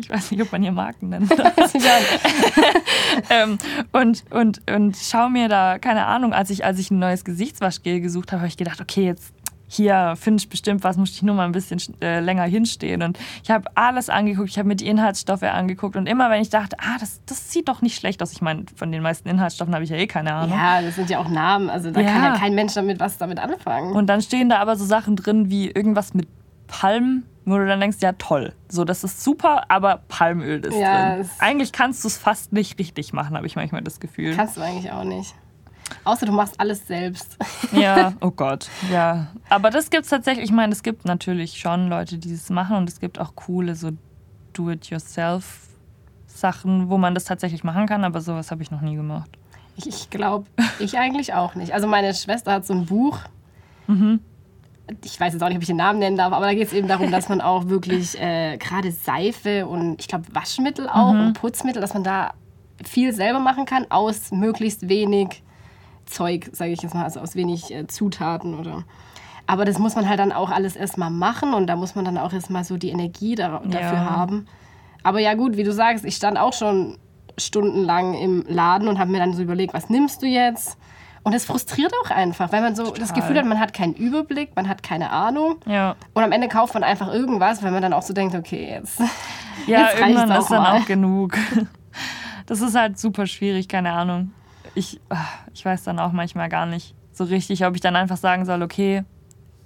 Ich 0.00 0.10
weiß 0.10 0.30
nicht, 0.30 0.40
ob 0.40 0.52
man 0.52 0.62
hier 0.62 0.70
Marken 0.70 1.08
nennt. 1.08 1.28
ähm, 3.30 3.58
und, 3.90 4.24
und, 4.30 4.60
und 4.70 4.96
schau 4.96 5.28
mir 5.28 5.48
da, 5.48 5.80
keine 5.80 6.06
Ahnung, 6.06 6.32
als 6.32 6.50
ich, 6.50 6.64
als 6.64 6.78
ich 6.78 6.92
ein 6.92 7.00
neues 7.00 7.24
Gesichtswaschgel 7.24 8.00
gesucht 8.00 8.30
habe, 8.30 8.42
habe 8.42 8.48
ich 8.48 8.56
gedacht, 8.56 8.80
okay, 8.80 9.04
jetzt 9.04 9.34
hier 9.68 10.14
finde 10.16 10.40
ich 10.40 10.48
bestimmt 10.48 10.82
was, 10.82 10.96
muss 10.96 11.10
ich 11.10 11.22
nur 11.22 11.34
mal 11.34 11.44
ein 11.44 11.52
bisschen 11.52 11.78
äh, 12.00 12.20
länger 12.20 12.44
hinstehen. 12.44 13.02
Und 13.02 13.18
ich 13.42 13.50
habe 13.50 13.70
alles 13.74 14.08
angeguckt, 14.08 14.48
ich 14.48 14.58
habe 14.58 14.66
mir 14.66 14.76
die 14.76 14.86
Inhaltsstoffe 14.86 15.42
angeguckt 15.42 15.94
und 15.96 16.06
immer 16.06 16.30
wenn 16.30 16.40
ich 16.40 16.50
dachte, 16.50 16.76
ah, 16.80 16.96
das, 16.98 17.20
das 17.26 17.52
sieht 17.52 17.68
doch 17.68 17.82
nicht 17.82 17.96
schlecht 17.96 18.22
aus. 18.22 18.32
Ich 18.32 18.40
meine, 18.40 18.64
von 18.74 18.90
den 18.90 19.02
meisten 19.02 19.28
Inhaltsstoffen 19.28 19.74
habe 19.74 19.84
ich 19.84 19.90
ja 19.90 19.96
eh 19.96 20.06
keine 20.06 20.32
Ahnung. 20.32 20.58
Ja, 20.58 20.80
das 20.80 20.96
sind 20.96 21.10
ja 21.10 21.18
auch 21.18 21.28
Namen, 21.28 21.68
also 21.68 21.90
da 21.90 22.00
ja. 22.00 22.10
kann 22.10 22.22
ja 22.24 22.38
kein 22.38 22.54
Mensch 22.54 22.74
damit 22.74 22.98
was 22.98 23.18
damit 23.18 23.38
anfangen. 23.38 23.92
Und 23.92 24.06
dann 24.06 24.22
stehen 24.22 24.48
da 24.48 24.58
aber 24.58 24.76
so 24.76 24.84
Sachen 24.84 25.16
drin 25.16 25.50
wie 25.50 25.70
irgendwas 25.70 26.14
mit 26.14 26.28
Palm, 26.66 27.24
wo 27.44 27.56
du 27.58 27.66
dann 27.66 27.80
denkst, 27.80 27.98
ja 28.00 28.12
toll, 28.12 28.54
so 28.68 28.84
das 28.84 29.04
ist 29.04 29.22
super, 29.22 29.70
aber 29.70 30.02
Palmöl 30.08 30.64
ist 30.64 30.76
ja, 30.76 31.16
drin. 31.16 31.30
Eigentlich 31.38 31.72
kannst 31.72 32.04
du 32.04 32.08
es 32.08 32.16
fast 32.16 32.52
nicht 32.52 32.78
richtig 32.78 33.12
machen, 33.12 33.36
habe 33.36 33.46
ich 33.46 33.56
manchmal 33.56 33.82
das 33.82 34.00
Gefühl. 34.00 34.34
Kannst 34.34 34.56
du 34.56 34.60
eigentlich 34.60 34.92
auch 34.92 35.04
nicht. 35.04 35.34
Außer 36.04 36.26
du 36.26 36.32
machst 36.32 36.58
alles 36.58 36.86
selbst. 36.86 37.36
Ja, 37.72 38.12
oh 38.20 38.30
Gott, 38.30 38.68
ja. 38.90 39.28
Aber 39.48 39.70
das 39.70 39.90
gibt 39.90 40.04
es 40.04 40.10
tatsächlich, 40.10 40.46
ich 40.46 40.52
meine, 40.52 40.72
es 40.72 40.82
gibt 40.82 41.04
natürlich 41.04 41.58
schon 41.58 41.88
Leute, 41.88 42.18
die 42.18 42.32
es 42.32 42.50
machen 42.50 42.76
und 42.76 42.88
es 42.88 43.00
gibt 43.00 43.18
auch 43.18 43.34
coole 43.34 43.74
so 43.74 43.90
Do-it-yourself-Sachen, 44.52 46.88
wo 46.88 46.98
man 46.98 47.14
das 47.14 47.24
tatsächlich 47.24 47.64
machen 47.64 47.86
kann, 47.86 48.04
aber 48.04 48.20
sowas 48.20 48.50
habe 48.50 48.62
ich 48.62 48.70
noch 48.70 48.80
nie 48.80 48.96
gemacht. 48.96 49.30
Ich, 49.76 49.86
ich 49.86 50.10
glaube, 50.10 50.46
ich 50.78 50.98
eigentlich 50.98 51.34
auch 51.34 51.54
nicht. 51.54 51.72
Also 51.72 51.86
meine 51.86 52.12
Schwester 52.14 52.52
hat 52.52 52.66
so 52.66 52.74
ein 52.74 52.86
Buch. 52.86 53.18
Mhm. 53.86 54.20
Ich 55.04 55.20
weiß 55.20 55.34
jetzt 55.34 55.42
auch 55.42 55.48
nicht, 55.48 55.56
ob 55.56 55.62
ich 55.62 55.68
den 55.68 55.76
Namen 55.76 55.98
nennen 55.98 56.16
darf, 56.16 56.32
aber 56.32 56.46
da 56.46 56.54
geht 56.54 56.66
es 56.66 56.72
eben 56.72 56.88
darum, 56.88 57.10
dass 57.10 57.28
man 57.28 57.42
auch 57.42 57.68
wirklich 57.68 58.18
äh, 58.20 58.56
gerade 58.56 58.90
Seife 58.90 59.66
und 59.66 60.00
ich 60.00 60.08
glaube 60.08 60.24
Waschmittel 60.32 60.88
auch 60.88 61.12
mhm. 61.12 61.20
und 61.20 61.34
Putzmittel, 61.34 61.82
dass 61.82 61.94
man 61.94 62.04
da 62.04 62.32
viel 62.84 63.12
selber 63.12 63.38
machen 63.38 63.66
kann 63.66 63.86
aus 63.90 64.32
möglichst 64.32 64.88
wenig 64.88 65.42
Zeug, 66.08 66.50
sage 66.52 66.72
ich 66.72 66.82
jetzt 66.82 66.94
mal, 66.94 67.04
also 67.04 67.20
aus 67.20 67.36
wenig 67.36 67.72
äh, 67.74 67.86
Zutaten 67.86 68.58
oder. 68.58 68.84
Aber 69.46 69.64
das 69.64 69.78
muss 69.78 69.94
man 69.94 70.08
halt 70.08 70.18
dann 70.18 70.32
auch 70.32 70.50
alles 70.50 70.76
erstmal 70.76 71.10
machen 71.10 71.54
und 71.54 71.66
da 71.68 71.76
muss 71.76 71.94
man 71.94 72.04
dann 72.04 72.18
auch 72.18 72.32
erstmal 72.32 72.64
so 72.64 72.76
die 72.76 72.90
Energie 72.90 73.34
da, 73.34 73.60
dafür 73.64 73.98
ja. 73.98 74.10
haben. 74.10 74.46
Aber 75.02 75.20
ja, 75.20 75.34
gut, 75.34 75.56
wie 75.56 75.64
du 75.64 75.72
sagst, 75.72 76.04
ich 76.04 76.16
stand 76.16 76.36
auch 76.38 76.52
schon 76.52 76.98
stundenlang 77.38 78.14
im 78.14 78.44
Laden 78.46 78.88
und 78.88 78.98
habe 78.98 79.10
mir 79.10 79.18
dann 79.18 79.32
so 79.32 79.42
überlegt, 79.42 79.72
was 79.72 79.88
nimmst 79.88 80.22
du 80.22 80.26
jetzt? 80.26 80.76
Und 81.22 81.34
es 81.34 81.46
frustriert 81.46 81.92
auch 82.04 82.10
einfach, 82.10 82.52
weil 82.52 82.60
man 82.60 82.74
so 82.74 82.84
Total. 82.84 83.00
das 83.00 83.14
Gefühl 83.14 83.38
hat, 83.38 83.46
man 83.46 83.58
hat 83.58 83.72
keinen 83.72 83.94
Überblick, 83.94 84.54
man 84.54 84.68
hat 84.68 84.82
keine 84.82 85.10
Ahnung. 85.10 85.56
Ja. 85.66 85.96
Und 86.14 86.22
am 86.22 86.32
Ende 86.32 86.48
kauft 86.48 86.74
man 86.74 86.84
einfach 86.84 87.12
irgendwas, 87.12 87.62
weil 87.62 87.70
man 87.70 87.82
dann 87.82 87.92
auch 87.92 88.02
so 88.02 88.12
denkt, 88.12 88.34
okay, 88.34 88.68
jetzt. 88.70 89.00
Ja, 89.66 89.88
jetzt 89.88 89.98
irgendwann 89.98 90.30
ist 90.30 90.50
dann 90.50 90.66
auch 90.66 90.86
genug. 90.86 91.36
Das 92.46 92.62
ist 92.62 92.74
halt 92.74 92.98
super 92.98 93.26
schwierig, 93.26 93.68
keine 93.68 93.92
Ahnung 93.92 94.30
ich, 94.74 95.00
ah, 95.08 95.24
ich 95.54 95.64
weiß 95.64 95.84
dann 95.84 95.98
auch 95.98 96.12
manchmal 96.12 96.48
gar 96.48 96.66
nicht 96.66 96.94
so 97.12 97.24
richtig, 97.24 97.64
ob 97.66 97.74
ich 97.74 97.80
dann 97.80 97.96
einfach 97.96 98.16
sagen 98.16 98.44
soll, 98.44 98.62
okay, 98.62 99.04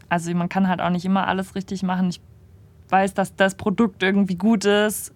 also 0.08 0.34
man 0.34 0.48
kann 0.48 0.68
halt 0.68 0.80
auch 0.80 0.90
nicht 0.90 1.04
immer 1.04 1.26
alles 1.26 1.54
richtig 1.54 1.82
machen. 1.82 2.10
Ich 2.10 2.20
weiß, 2.88 3.14
dass 3.14 3.34
das 3.36 3.54
Produkt 3.54 4.02
irgendwie 4.02 4.36
gut 4.36 4.64
ist. 4.64 5.12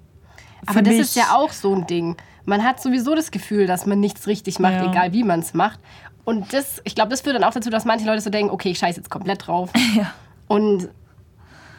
Aber 0.66 0.82
das 0.82 0.94
ist 0.94 1.16
ja 1.16 1.34
auch 1.34 1.52
so 1.52 1.74
ein 1.74 1.86
Ding. 1.86 2.16
Man 2.44 2.64
hat 2.64 2.80
sowieso 2.80 3.14
das 3.14 3.30
Gefühl, 3.30 3.66
dass 3.66 3.86
man 3.86 4.00
nichts 4.00 4.26
richtig 4.26 4.58
macht, 4.58 4.74
ja. 4.74 4.90
egal 4.90 5.12
wie 5.12 5.22
man 5.22 5.40
es 5.40 5.52
macht. 5.54 5.80
Und 6.24 6.52
das, 6.52 6.80
ich 6.84 6.94
glaube, 6.94 7.10
das 7.10 7.20
führt 7.20 7.36
dann 7.36 7.44
auch 7.44 7.52
dazu, 7.52 7.70
dass 7.70 7.84
manche 7.84 8.06
Leute 8.06 8.20
so 8.20 8.30
denken, 8.30 8.50
okay, 8.50 8.70
ich 8.70 8.78
scheiße 8.78 8.98
jetzt 8.98 9.10
komplett 9.10 9.46
drauf. 9.46 9.70
Ja. 9.94 10.12
Und 10.48 10.88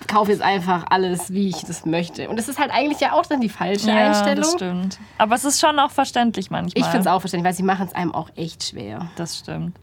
kaufe 0.08 0.32
jetzt 0.32 0.42
einfach 0.42 0.86
alles, 0.90 1.34
wie 1.34 1.50
ich 1.50 1.64
das 1.66 1.86
möchte. 1.86 2.30
Und 2.30 2.38
das 2.38 2.48
ist 2.48 2.60
halt 2.60 2.72
eigentlich 2.72 3.00
ja 3.00 3.14
auch 3.14 3.26
dann 3.26 3.42
die 3.42 3.50
falsche 3.50 3.90
ja, 3.90 4.08
Einstellung. 4.08 4.44
Das 4.44 4.54
stimmt. 4.54 5.00
Aber 5.18 5.36
es 5.36 5.46
ist 5.46 5.60
schon 5.60 5.80
auch 5.80 5.92
verständlich 5.92 6.52
manchmal. 6.52 6.74
Ich 6.76 6.86
finde 6.86 7.02
es 7.02 7.08
auch 7.08 7.20
verständlich, 7.20 7.50
weil 7.50 7.56
sie 7.56 7.64
machen 7.64 7.88
es 7.88 7.94
einem 7.94 8.14
auch 8.14 8.30
echt 8.36 8.64
schwer. 8.64 9.10
Das 9.16 9.38
stimmt. 9.38 9.76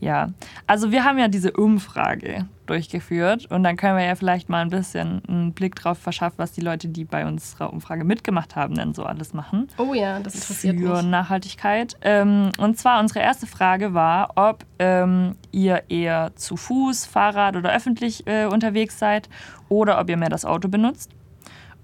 Ja, 0.00 0.28
also 0.66 0.92
wir 0.92 1.04
haben 1.04 1.18
ja 1.18 1.28
diese 1.28 1.52
Umfrage 1.52 2.46
durchgeführt 2.66 3.46
und 3.50 3.62
dann 3.62 3.76
können 3.76 3.96
wir 3.96 4.04
ja 4.04 4.14
vielleicht 4.14 4.48
mal 4.48 4.62
ein 4.62 4.70
bisschen 4.70 5.22
einen 5.28 5.52
Blick 5.52 5.74
drauf 5.74 5.98
verschaffen, 5.98 6.38
was 6.38 6.52
die 6.52 6.60
Leute, 6.60 6.88
die 6.88 7.04
bei 7.04 7.26
unserer 7.26 7.72
Umfrage 7.72 8.04
mitgemacht 8.04 8.56
haben, 8.56 8.74
denn 8.74 8.94
so 8.94 9.04
alles 9.04 9.34
machen. 9.34 9.68
Oh 9.78 9.94
ja, 9.94 10.20
das 10.20 10.34
interessiert 10.34 10.76
für 10.78 10.88
mich. 10.88 10.98
Für 10.98 11.02
Nachhaltigkeit. 11.02 11.96
Ähm, 12.02 12.50
und 12.58 12.78
zwar 12.78 13.00
unsere 13.00 13.20
erste 13.20 13.46
Frage 13.46 13.94
war, 13.94 14.32
ob 14.36 14.64
ähm, 14.78 15.36
ihr 15.52 15.84
eher 15.88 16.32
zu 16.36 16.56
Fuß, 16.56 17.06
Fahrrad 17.06 17.56
oder 17.56 17.74
öffentlich 17.74 18.26
äh, 18.26 18.46
unterwegs 18.46 18.98
seid 18.98 19.28
oder 19.68 20.00
ob 20.00 20.08
ihr 20.08 20.16
mehr 20.16 20.30
das 20.30 20.44
Auto 20.44 20.68
benutzt. 20.68 21.10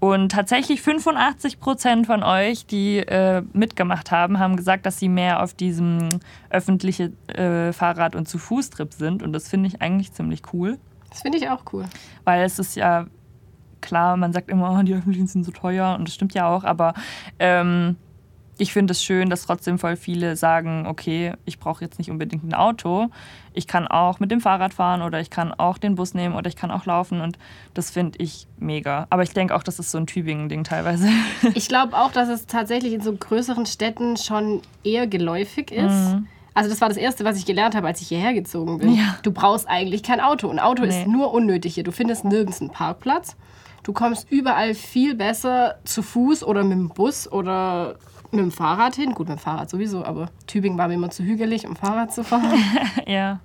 Und 0.01 0.31
tatsächlich 0.31 0.81
85 0.81 1.59
Prozent 1.59 2.07
von 2.07 2.23
euch, 2.23 2.65
die 2.65 2.97
äh, 2.97 3.43
mitgemacht 3.53 4.09
haben, 4.09 4.39
haben 4.39 4.55
gesagt, 4.55 4.87
dass 4.87 4.97
sie 4.97 5.07
mehr 5.07 5.43
auf 5.43 5.53
diesem 5.53 6.09
öffentlichen 6.49 7.15
äh, 7.27 7.71
Fahrrad- 7.71 8.15
und 8.15 8.27
zu 8.27 8.39
Fuß-Trip 8.39 8.91
sind. 8.93 9.21
Und 9.21 9.31
das 9.31 9.47
finde 9.47 9.67
ich 9.67 9.79
eigentlich 9.79 10.11
ziemlich 10.11 10.41
cool. 10.53 10.79
Das 11.11 11.21
finde 11.21 11.37
ich 11.37 11.51
auch 11.51 11.61
cool. 11.71 11.85
Weil 12.23 12.43
es 12.43 12.57
ist 12.57 12.75
ja 12.75 13.05
klar, 13.79 14.17
man 14.17 14.33
sagt 14.33 14.49
immer, 14.49 14.75
oh, 14.75 14.81
die 14.81 14.95
öffentlichen 14.95 15.27
sind 15.27 15.43
so 15.43 15.51
teuer 15.51 15.95
und 15.95 16.07
das 16.07 16.15
stimmt 16.15 16.33
ja 16.33 16.49
auch, 16.49 16.63
aber 16.63 16.95
ähm, 17.37 17.95
ich 18.61 18.73
finde 18.73 18.91
es 18.91 19.03
schön, 19.03 19.31
dass 19.31 19.47
trotzdem 19.47 19.79
voll 19.79 19.95
viele 19.95 20.35
sagen, 20.35 20.85
okay, 20.85 21.33
ich 21.45 21.57
brauche 21.57 21.83
jetzt 21.83 21.97
nicht 21.97 22.11
unbedingt 22.11 22.43
ein 22.43 22.53
Auto. 22.53 23.07
Ich 23.53 23.65
kann 23.65 23.87
auch 23.87 24.19
mit 24.19 24.29
dem 24.29 24.39
Fahrrad 24.39 24.75
fahren 24.75 25.01
oder 25.01 25.19
ich 25.19 25.31
kann 25.31 25.51
auch 25.51 25.79
den 25.79 25.95
Bus 25.95 26.13
nehmen 26.13 26.35
oder 26.35 26.47
ich 26.47 26.55
kann 26.55 26.69
auch 26.69 26.85
laufen 26.85 27.21
und 27.21 27.39
das 27.73 27.89
finde 27.89 28.19
ich 28.21 28.45
mega. 28.59 29.07
Aber 29.09 29.23
ich 29.23 29.31
denke 29.31 29.55
auch, 29.55 29.63
das 29.63 29.79
ist 29.79 29.89
so 29.89 29.97
ein 29.97 30.05
Tübingen-Ding 30.05 30.63
teilweise. 30.63 31.09
Ich 31.55 31.69
glaube 31.69 31.97
auch, 31.97 32.11
dass 32.11 32.29
es 32.29 32.45
tatsächlich 32.45 32.93
in 32.93 33.01
so 33.01 33.13
größeren 33.13 33.65
Städten 33.65 34.15
schon 34.15 34.61
eher 34.83 35.07
geläufig 35.07 35.71
ist. 35.71 36.13
Mhm. 36.13 36.27
Also 36.53 36.69
das 36.69 36.81
war 36.81 36.87
das 36.89 36.97
Erste, 36.97 37.25
was 37.25 37.37
ich 37.37 37.47
gelernt 37.47 37.73
habe, 37.73 37.87
als 37.87 37.99
ich 38.01 38.09
hierher 38.09 38.35
gezogen 38.35 38.77
bin. 38.77 38.93
Ja. 38.93 39.17
Du 39.23 39.31
brauchst 39.31 39.67
eigentlich 39.67 40.03
kein 40.03 40.19
Auto. 40.19 40.49
Ein 40.51 40.59
Auto 40.59 40.83
Nee. 40.83 40.89
ist 40.89 41.07
nur 41.07 41.33
unnötig 41.33 41.73
hier. 41.73 41.83
Du 41.83 41.91
findest 41.91 42.25
nirgends 42.25 42.61
einen 42.61 42.69
Parkplatz. 42.69 43.35
Du 43.81 43.91
kommst 43.91 44.31
überall 44.31 44.75
viel 44.75 45.15
besser 45.15 45.79
zu 45.83 46.03
Fuß 46.03 46.43
oder 46.43 46.63
mit 46.63 46.77
dem 46.77 46.89
Bus 46.89 47.31
oder 47.31 47.95
mit 48.31 48.41
dem 48.41 48.51
Fahrrad 48.51 48.95
hin. 48.95 49.13
Gut, 49.13 49.27
mit 49.29 49.37
dem 49.37 49.41
Fahrrad 49.41 49.69
sowieso, 49.69 50.03
aber 50.05 50.29
Tübingen 50.47 50.77
war 50.77 50.87
mir 50.87 50.93
immer 50.95 51.09
zu 51.09 51.23
hügelig, 51.23 51.67
um 51.67 51.75
Fahrrad 51.75 52.13
zu 52.13 52.23
fahren. 52.23 52.53
Ja. 53.07 53.39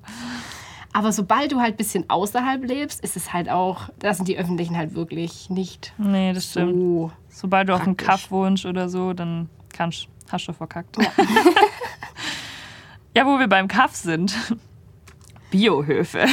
aber 0.93 1.13
sobald 1.13 1.53
du 1.53 1.61
halt 1.61 1.75
ein 1.75 1.77
bisschen 1.77 2.09
außerhalb 2.09 2.65
lebst, 2.65 3.03
ist 3.03 3.17
es 3.17 3.33
halt 3.33 3.49
auch, 3.51 3.89
da 3.99 4.15
sind 4.15 4.29
die 4.29 4.39
Öffentlichen 4.39 4.77
halt 4.77 4.95
wirklich 4.95 5.51
nicht 5.51 5.93
Nee, 5.99 6.33
das 6.33 6.51
stimmt. 6.51 6.75
so. 6.75 7.11
Sobald 7.29 7.69
du 7.69 7.75
auf 7.75 7.81
einem 7.83 7.97
Praktisch. 7.97 8.23
Kaff 8.25 8.31
wohnst 8.31 8.65
oder 8.67 8.89
so, 8.89 9.13
dann 9.13 9.49
kannst, 9.73 10.09
hast 10.31 10.47
du 10.49 10.53
verkackt. 10.53 10.97
Ja. 13.15 13.27
wo 13.27 13.39
wir 13.39 13.49
beim 13.49 13.67
Kaff 13.69 13.95
sind. 13.97 14.35
Biohöfe. 15.51 16.27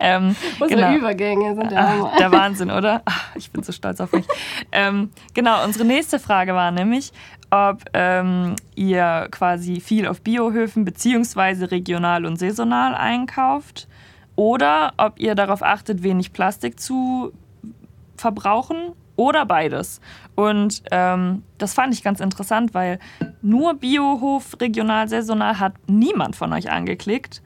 Ähm, 0.00 0.34
Unsere 0.60 0.80
genau. 0.80 0.94
Übergänge 0.98 1.54
sind 1.54 1.70
der 1.70 1.78
Ah, 1.78 1.88
Hammer. 1.90 2.12
der 2.18 2.32
Wahnsinn, 2.32 2.70
oder? 2.70 3.02
Ah, 3.04 3.12
ich 3.34 3.50
bin 3.50 3.62
so 3.62 3.72
stolz 3.72 4.00
auf 4.00 4.12
mich. 4.12 4.26
ähm, 4.72 5.10
genau, 5.34 5.64
unsere 5.64 5.84
nächste 5.84 6.18
Frage 6.18 6.54
war 6.54 6.70
nämlich, 6.70 7.12
ob 7.50 7.84
ähm, 7.94 8.54
ihr 8.76 9.28
quasi 9.30 9.80
viel 9.80 10.06
auf 10.06 10.20
Biohöfen 10.22 10.84
beziehungsweise 10.84 11.70
regional 11.70 12.24
und 12.24 12.38
saisonal 12.38 12.94
einkauft 12.94 13.88
oder 14.36 14.92
ob 14.96 15.18
ihr 15.18 15.34
darauf 15.34 15.62
achtet, 15.62 16.02
wenig 16.02 16.32
Plastik 16.32 16.78
zu 16.80 17.32
verbrauchen 18.16 18.92
oder 19.16 19.44
beides. 19.46 20.00
Und 20.34 20.82
ähm, 20.90 21.42
das 21.58 21.74
fand 21.74 21.92
ich 21.92 22.02
ganz 22.02 22.20
interessant, 22.20 22.72
weil 22.72 22.98
nur 23.42 23.74
Biohof 23.74 24.56
regional, 24.60 25.08
saisonal 25.08 25.58
hat 25.58 25.74
niemand 25.86 26.36
von 26.36 26.52
euch 26.52 26.70
angeklickt. 26.70 27.42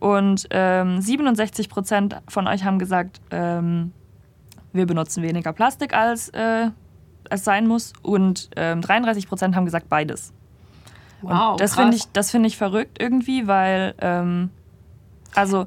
Und 0.00 0.46
ähm, 0.50 1.00
67 1.00 1.68
Prozent 1.68 2.20
von 2.28 2.46
euch 2.46 2.64
haben 2.64 2.78
gesagt, 2.78 3.20
ähm, 3.30 3.92
wir 4.72 4.86
benutzen 4.86 5.22
weniger 5.22 5.52
Plastik, 5.52 5.94
als 5.94 6.28
äh, 6.30 6.70
es 7.30 7.44
sein 7.44 7.66
muss. 7.66 7.92
Und 8.02 8.50
ähm, 8.56 8.80
33 8.80 9.28
Prozent 9.28 9.56
haben 9.56 9.64
gesagt, 9.64 9.88
beides. 9.88 10.32
Wow, 11.22 11.52
Und 11.52 11.60
das 11.60 11.74
finde 11.74 11.96
ich, 11.96 12.04
das 12.12 12.30
finde 12.30 12.46
ich 12.46 12.56
verrückt 12.56 13.00
irgendwie, 13.00 13.46
weil, 13.48 13.94
ähm, 14.00 14.50
also 15.34 15.66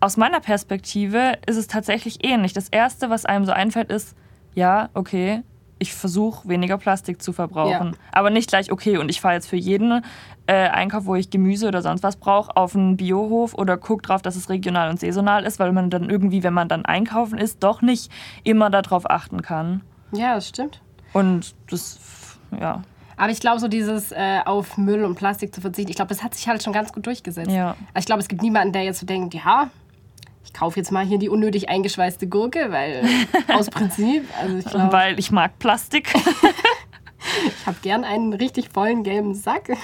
aus 0.00 0.16
meiner 0.16 0.40
Perspektive 0.40 1.38
ist 1.46 1.56
es 1.56 1.66
tatsächlich 1.66 2.24
ähnlich. 2.24 2.52
Das 2.52 2.68
Erste, 2.68 3.10
was 3.10 3.24
einem 3.24 3.44
so 3.44 3.52
einfällt, 3.52 3.90
ist, 3.90 4.16
ja, 4.54 4.90
okay, 4.94 5.42
ich 5.78 5.94
versuche 5.94 6.48
weniger 6.48 6.78
Plastik 6.78 7.20
zu 7.20 7.32
verbrauchen. 7.32 7.88
Ja. 7.88 7.98
Aber 8.12 8.30
nicht 8.30 8.48
gleich, 8.48 8.70
okay, 8.70 8.98
und 8.98 9.08
ich 9.08 9.20
fahre 9.20 9.34
jetzt 9.34 9.48
für 9.48 9.56
jeden 9.56 10.04
äh, 10.52 10.68
Einkauf, 10.68 11.06
wo 11.06 11.14
ich 11.14 11.30
Gemüse 11.30 11.66
oder 11.66 11.80
sonst 11.80 12.02
was 12.02 12.16
brauche, 12.16 12.54
auf 12.56 12.76
einen 12.76 12.98
Biohof 12.98 13.54
oder 13.54 13.78
gucke 13.78 14.02
drauf, 14.02 14.20
dass 14.20 14.36
es 14.36 14.50
regional 14.50 14.90
und 14.90 15.00
saisonal 15.00 15.44
ist, 15.44 15.58
weil 15.58 15.72
man 15.72 15.88
dann 15.88 16.10
irgendwie, 16.10 16.42
wenn 16.42 16.52
man 16.52 16.68
dann 16.68 16.84
einkaufen 16.84 17.38
ist, 17.38 17.62
doch 17.62 17.80
nicht 17.80 18.12
immer 18.44 18.68
darauf 18.68 19.10
achten 19.10 19.40
kann. 19.40 19.80
Ja, 20.12 20.34
das 20.34 20.48
stimmt. 20.48 20.82
Und 21.14 21.54
das, 21.70 21.98
ja, 22.60 22.82
Aber 23.16 23.30
ich 23.30 23.40
glaube, 23.40 23.60
so 23.60 23.68
dieses 23.68 24.12
äh, 24.12 24.40
auf 24.44 24.76
Müll 24.76 25.04
und 25.04 25.14
Plastik 25.14 25.54
zu 25.54 25.62
verzichten, 25.62 25.90
ich 25.90 25.96
glaube, 25.96 26.10
das 26.10 26.22
hat 26.22 26.34
sich 26.34 26.46
halt 26.48 26.62
schon 26.62 26.74
ganz 26.74 26.92
gut 26.92 27.06
durchgesetzt. 27.06 27.50
Ja. 27.50 27.68
Also 27.94 28.00
ich 28.00 28.06
glaube, 28.06 28.20
es 28.20 28.28
gibt 28.28 28.42
niemanden, 28.42 28.74
der 28.74 28.82
jetzt 28.82 29.00
so 29.00 29.06
denkt, 29.06 29.32
ja, 29.32 29.70
ich 30.44 30.52
kaufe 30.52 30.78
jetzt 30.78 30.92
mal 30.92 31.04
hier 31.04 31.18
die 31.18 31.30
unnötig 31.30 31.70
eingeschweißte 31.70 32.26
Gurke, 32.26 32.70
weil 32.70 33.04
aus 33.54 33.70
Prinzip, 33.70 34.24
also 34.38 34.56
ich 34.58 34.66
glaube, 34.66 34.92
weil 34.92 35.18
ich 35.18 35.30
mag 35.30 35.58
Plastik. 35.58 36.12
ich 37.46 37.66
habe 37.66 37.76
gern 37.82 38.04
einen 38.04 38.32
richtig 38.32 38.70
vollen 38.70 39.02
gelben 39.02 39.34
Sack. 39.34 39.70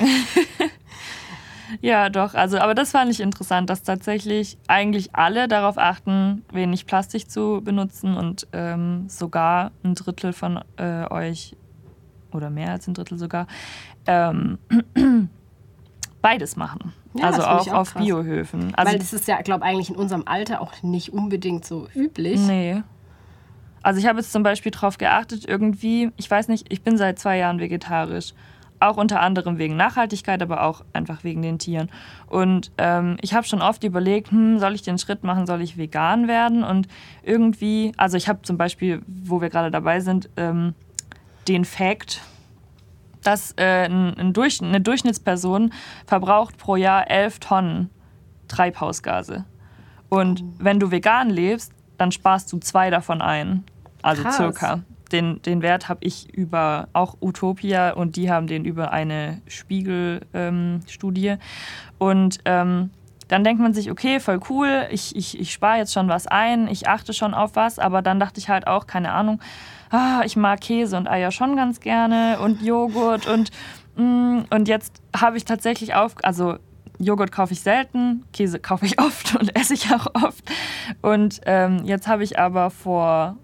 Ja, 1.80 2.08
doch. 2.08 2.34
Also, 2.34 2.58
aber 2.58 2.74
das 2.74 2.92
fand 2.92 3.10
ich 3.10 3.20
interessant, 3.20 3.68
dass 3.70 3.82
tatsächlich 3.82 4.58
eigentlich 4.68 5.14
alle 5.14 5.48
darauf 5.48 5.78
achten, 5.78 6.44
wenig 6.52 6.86
Plastik 6.86 7.30
zu 7.30 7.60
benutzen 7.62 8.16
und 8.16 8.46
ähm, 8.52 9.08
sogar 9.08 9.72
ein 9.84 9.94
Drittel 9.94 10.32
von 10.32 10.60
äh, 10.76 11.06
euch 11.10 11.56
oder 12.32 12.50
mehr 12.50 12.72
als 12.72 12.86
ein 12.86 12.94
Drittel 12.94 13.18
sogar 13.18 13.46
ähm, 14.06 14.58
beides 16.22 16.56
machen. 16.56 16.92
Ja, 17.14 17.26
also 17.26 17.42
auch, 17.42 17.68
auch 17.68 17.72
auf 17.72 17.92
krass. 17.92 18.02
Biohöfen. 18.02 18.74
Also, 18.74 18.92
weil 18.92 18.98
das 18.98 19.12
ist 19.12 19.28
ja, 19.28 19.40
glaube 19.42 19.64
ich, 19.64 19.70
eigentlich 19.70 19.90
in 19.90 19.96
unserem 19.96 20.24
Alter 20.26 20.60
auch 20.60 20.82
nicht 20.82 21.12
unbedingt 21.12 21.64
so 21.64 21.88
üblich. 21.94 22.40
Nee. 22.40 22.82
Also 23.82 24.00
ich 24.00 24.06
habe 24.06 24.18
jetzt 24.18 24.32
zum 24.32 24.42
Beispiel 24.42 24.72
darauf 24.72 24.98
geachtet, 24.98 25.44
irgendwie, 25.46 26.10
ich 26.16 26.30
weiß 26.30 26.48
nicht, 26.48 26.66
ich 26.70 26.82
bin 26.82 26.96
seit 26.96 27.18
zwei 27.18 27.38
Jahren 27.38 27.60
vegetarisch. 27.60 28.34
Auch 28.80 28.96
unter 28.96 29.20
anderem 29.20 29.58
wegen 29.58 29.76
Nachhaltigkeit, 29.76 30.40
aber 30.40 30.62
auch 30.62 30.84
einfach 30.92 31.24
wegen 31.24 31.42
den 31.42 31.58
Tieren. 31.58 31.90
Und 32.28 32.70
ähm, 32.78 33.16
ich 33.22 33.34
habe 33.34 33.44
schon 33.44 33.60
oft 33.60 33.82
überlegt, 33.82 34.30
hm, 34.30 34.60
soll 34.60 34.74
ich 34.74 34.82
den 34.82 34.98
Schritt 34.98 35.24
machen, 35.24 35.46
soll 35.46 35.62
ich 35.62 35.76
vegan 35.76 36.28
werden? 36.28 36.62
Und 36.62 36.86
irgendwie, 37.24 37.92
also 37.96 38.16
ich 38.16 38.28
habe 38.28 38.42
zum 38.42 38.56
Beispiel, 38.56 39.02
wo 39.06 39.40
wir 39.40 39.48
gerade 39.48 39.72
dabei 39.72 39.98
sind, 39.98 40.30
ähm, 40.36 40.74
den 41.48 41.64
Fact, 41.64 42.20
dass 43.24 43.52
äh, 43.56 43.86
ein, 43.86 44.16
ein 44.16 44.32
Durch, 44.32 44.62
eine 44.62 44.80
Durchschnittsperson 44.80 45.72
verbraucht 46.06 46.56
pro 46.56 46.76
Jahr 46.76 47.10
11 47.10 47.40
Tonnen 47.40 47.90
Treibhausgase. 48.46 49.44
Und 50.08 50.42
wenn 50.58 50.80
du 50.80 50.90
vegan 50.90 51.30
lebst, 51.30 51.72
dann 51.98 52.12
sparst 52.12 52.52
du 52.52 52.58
zwei 52.58 52.90
davon 52.90 53.20
ein. 53.20 53.64
Also 54.02 54.22
Krass. 54.22 54.36
circa. 54.36 54.80
Den, 55.12 55.40
den 55.42 55.62
Wert 55.62 55.88
habe 55.88 56.00
ich 56.04 56.32
über 56.34 56.88
auch 56.92 57.16
Utopia 57.20 57.92
und 57.92 58.16
die 58.16 58.30
haben 58.30 58.46
den 58.46 58.64
über 58.64 58.92
eine 58.92 59.40
Spiegel-Studie. 59.46 61.36
und 61.98 62.38
ähm, 62.44 62.90
dann 63.28 63.44
denkt 63.44 63.60
man 63.60 63.74
sich, 63.74 63.90
okay, 63.90 64.20
voll 64.20 64.40
cool, 64.48 64.86
ich, 64.90 65.14
ich, 65.14 65.38
ich 65.38 65.52
spare 65.52 65.78
jetzt 65.78 65.92
schon 65.92 66.08
was 66.08 66.26
ein, 66.26 66.66
ich 66.66 66.88
achte 66.88 67.12
schon 67.12 67.34
auf 67.34 67.56
was, 67.56 67.78
aber 67.78 68.02
dann 68.02 68.18
dachte 68.18 68.40
ich 68.40 68.48
halt 68.48 68.66
auch, 68.66 68.86
keine 68.86 69.12
Ahnung, 69.12 69.40
ah, 69.90 70.22
ich 70.24 70.36
mag 70.36 70.60
Käse 70.62 70.96
und 70.96 71.08
Eier 71.08 71.30
schon 71.30 71.54
ganz 71.54 71.80
gerne 71.80 72.38
und 72.40 72.62
Joghurt 72.62 73.26
und, 73.26 73.50
mm, 73.96 74.44
und 74.50 74.68
jetzt 74.68 75.02
habe 75.14 75.36
ich 75.36 75.44
tatsächlich 75.44 75.94
auf, 75.94 76.16
also 76.22 76.56
Joghurt 76.98 77.32
kaufe 77.32 77.52
ich 77.52 77.60
selten, 77.60 78.24
Käse 78.32 78.58
kaufe 78.60 78.86
ich 78.86 79.00
oft 79.00 79.36
und 79.36 79.54
esse 79.56 79.74
ich 79.74 79.92
auch 79.92 80.06
oft. 80.14 80.44
Und 81.02 81.40
ähm, 81.46 81.84
jetzt 81.84 82.08
habe 82.08 82.24
ich 82.24 82.38
aber 82.38 82.70
vor 82.70 83.36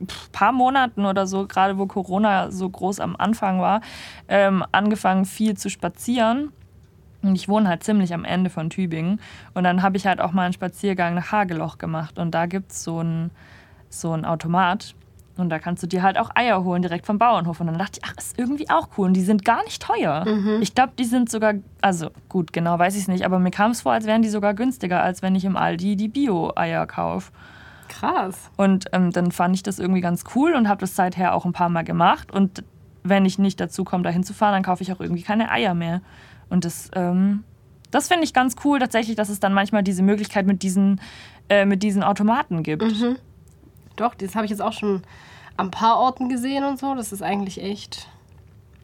ein 0.00 0.08
paar 0.32 0.52
Monaten 0.52 1.04
oder 1.04 1.26
so, 1.26 1.46
gerade 1.46 1.78
wo 1.78 1.86
Corona 1.86 2.50
so 2.50 2.68
groß 2.68 3.00
am 3.00 3.14
Anfang 3.16 3.60
war, 3.60 3.80
ähm, 4.28 4.64
angefangen 4.72 5.24
viel 5.24 5.56
zu 5.56 5.70
spazieren. 5.70 6.52
Und 7.22 7.36
ich 7.36 7.48
wohne 7.48 7.68
halt 7.68 7.84
ziemlich 7.84 8.12
am 8.12 8.24
Ende 8.24 8.50
von 8.50 8.68
Tübingen. 8.68 9.20
Und 9.54 9.64
dann 9.64 9.82
habe 9.82 9.96
ich 9.96 10.06
halt 10.06 10.20
auch 10.20 10.32
mal 10.32 10.42
einen 10.42 10.52
Spaziergang 10.52 11.14
nach 11.14 11.32
Hageloch 11.32 11.78
gemacht. 11.78 12.18
Und 12.18 12.32
da 12.32 12.46
gibt 12.46 12.72
es 12.72 12.84
so 12.84 12.98
einen 12.98 13.30
so 13.88 14.12
einen 14.12 14.24
Automat. 14.24 14.94
Und 15.36 15.50
da 15.50 15.58
kannst 15.58 15.82
du 15.82 15.86
dir 15.86 16.02
halt 16.02 16.18
auch 16.18 16.30
Eier 16.34 16.62
holen 16.62 16.82
direkt 16.82 17.06
vom 17.06 17.18
Bauernhof. 17.18 17.60
Und 17.60 17.66
dann 17.66 17.78
dachte 17.78 17.98
ich, 18.00 18.08
ach, 18.08 18.14
ist 18.16 18.38
irgendwie 18.38 18.70
auch 18.70 18.88
cool. 18.96 19.08
Und 19.08 19.14
die 19.14 19.22
sind 19.22 19.44
gar 19.44 19.62
nicht 19.64 19.82
teuer. 19.82 20.24
Ich 20.60 20.74
glaube, 20.74 20.92
die 20.98 21.04
sind 21.04 21.30
sogar, 21.30 21.54
also 21.80 22.10
gut, 22.28 22.52
genau 22.52 22.78
weiß 22.78 22.94
ich 22.94 23.02
es 23.02 23.08
nicht, 23.08 23.24
aber 23.24 23.38
mir 23.38 23.50
kam 23.50 23.72
es 23.72 23.82
vor, 23.82 23.92
als 23.92 24.06
wären 24.06 24.22
die 24.22 24.28
sogar 24.28 24.54
günstiger, 24.54 25.02
als 25.02 25.22
wenn 25.22 25.34
ich 25.34 25.44
im 25.44 25.56
Aldi 25.56 25.96
die 25.96 26.08
Bio-Eier 26.08 26.86
kaufe. 26.86 27.32
Krass. 27.88 28.50
Und 28.56 28.86
ähm, 28.92 29.10
dann 29.10 29.32
fand 29.32 29.54
ich 29.56 29.62
das 29.62 29.78
irgendwie 29.78 30.00
ganz 30.00 30.24
cool 30.34 30.54
und 30.54 30.68
habe 30.68 30.80
das 30.80 30.96
seither 30.96 31.34
auch 31.34 31.44
ein 31.44 31.52
paar 31.52 31.68
Mal 31.68 31.82
gemacht. 31.84 32.32
Und 32.32 32.64
wenn 33.02 33.26
ich 33.26 33.38
nicht 33.38 33.60
dazu 33.60 33.84
komme, 33.84 34.02
da 34.02 34.10
hinzufahren, 34.10 34.54
dann 34.54 34.62
kaufe 34.62 34.82
ich 34.82 34.92
auch 34.92 35.00
irgendwie 35.00 35.22
keine 35.22 35.50
Eier 35.50 35.74
mehr. 35.74 36.00
Und 36.48 36.64
das, 36.64 36.90
ähm, 36.94 37.44
das 37.90 38.08
finde 38.08 38.24
ich 38.24 38.32
ganz 38.32 38.56
cool 38.64 38.78
tatsächlich, 38.78 39.16
dass 39.16 39.28
es 39.28 39.40
dann 39.40 39.52
manchmal 39.52 39.82
diese 39.82 40.02
Möglichkeit 40.02 40.46
mit 40.46 40.62
diesen, 40.62 41.00
äh, 41.48 41.64
mit 41.66 41.82
diesen 41.82 42.02
Automaten 42.02 42.62
gibt. 42.62 42.82
Doch, 43.96 44.14
das 44.14 44.34
habe 44.34 44.44
ich 44.44 44.50
jetzt 44.50 44.60
auch 44.62 44.72
schon 44.72 45.02
an 45.56 45.66
ein 45.68 45.70
paar 45.70 45.98
Orten 45.98 46.28
gesehen 46.28 46.64
und 46.64 46.78
so. 46.78 46.94
Das 46.94 47.12
ist 47.12 47.22
eigentlich 47.22 47.62
echt. 47.62 48.08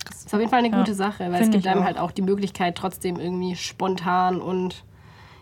Das 0.08 0.24
ist 0.24 0.32
auf 0.34 0.40
jeden 0.40 0.50
Fall 0.50 0.60
eine 0.60 0.70
Ja, 0.70 0.78
gute 0.78 0.94
Sache, 0.94 1.30
weil 1.32 1.42
es 1.42 1.50
gibt 1.50 1.66
einem 1.66 1.80
auch. 1.80 1.84
halt 1.84 1.98
auch 1.98 2.10
die 2.10 2.22
Möglichkeit, 2.22 2.76
trotzdem 2.76 3.18
irgendwie 3.18 3.54
spontan 3.56 4.40
und 4.40 4.84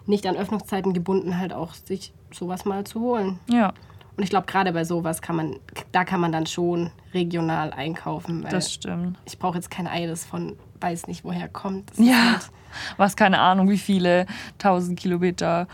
nicht 0.07 0.27
an 0.27 0.37
Öffnungszeiten 0.37 0.95
gebunden, 0.95 1.39
halt 1.39 1.53
auch 1.53 1.75
sich 1.75 2.13
sowas 2.33 2.65
mal 2.65 2.85
zu 2.85 3.01
holen. 3.01 3.39
Ja, 3.49 3.73
Und 4.17 4.25
ich 4.25 4.31
glaube, 4.31 4.47
gerade 4.47 4.73
bei 4.73 4.85
sowas 4.85 5.21
kann 5.23 5.37
man, 5.37 5.57
da 5.93 6.05
kann 6.05 6.21
man 6.21 6.33
dann 6.33 6.47
schon 6.47 6.91
regional 7.15 7.73
einkaufen. 7.73 8.45
Das 8.51 8.73
stimmt. 8.73 9.19
ich 9.27 9.39
brauche 9.39 9.57
jetzt 9.57 9.71
kein 9.71 9.87
Ei, 9.87 10.07
das 10.07 10.25
von 10.25 10.57
weiß 10.81 11.07
nicht 11.07 11.25
woher 11.25 11.49
kommt. 11.49 11.91
Das 11.91 11.99
Ja, 11.99 12.33
halt- 12.33 12.51
was 12.97 13.17
keine 13.17 13.39
Ahnung, 13.41 13.69
wie 13.71 13.79
viele 13.79 14.27
tausend 14.59 14.99
Kilometer 14.99 15.67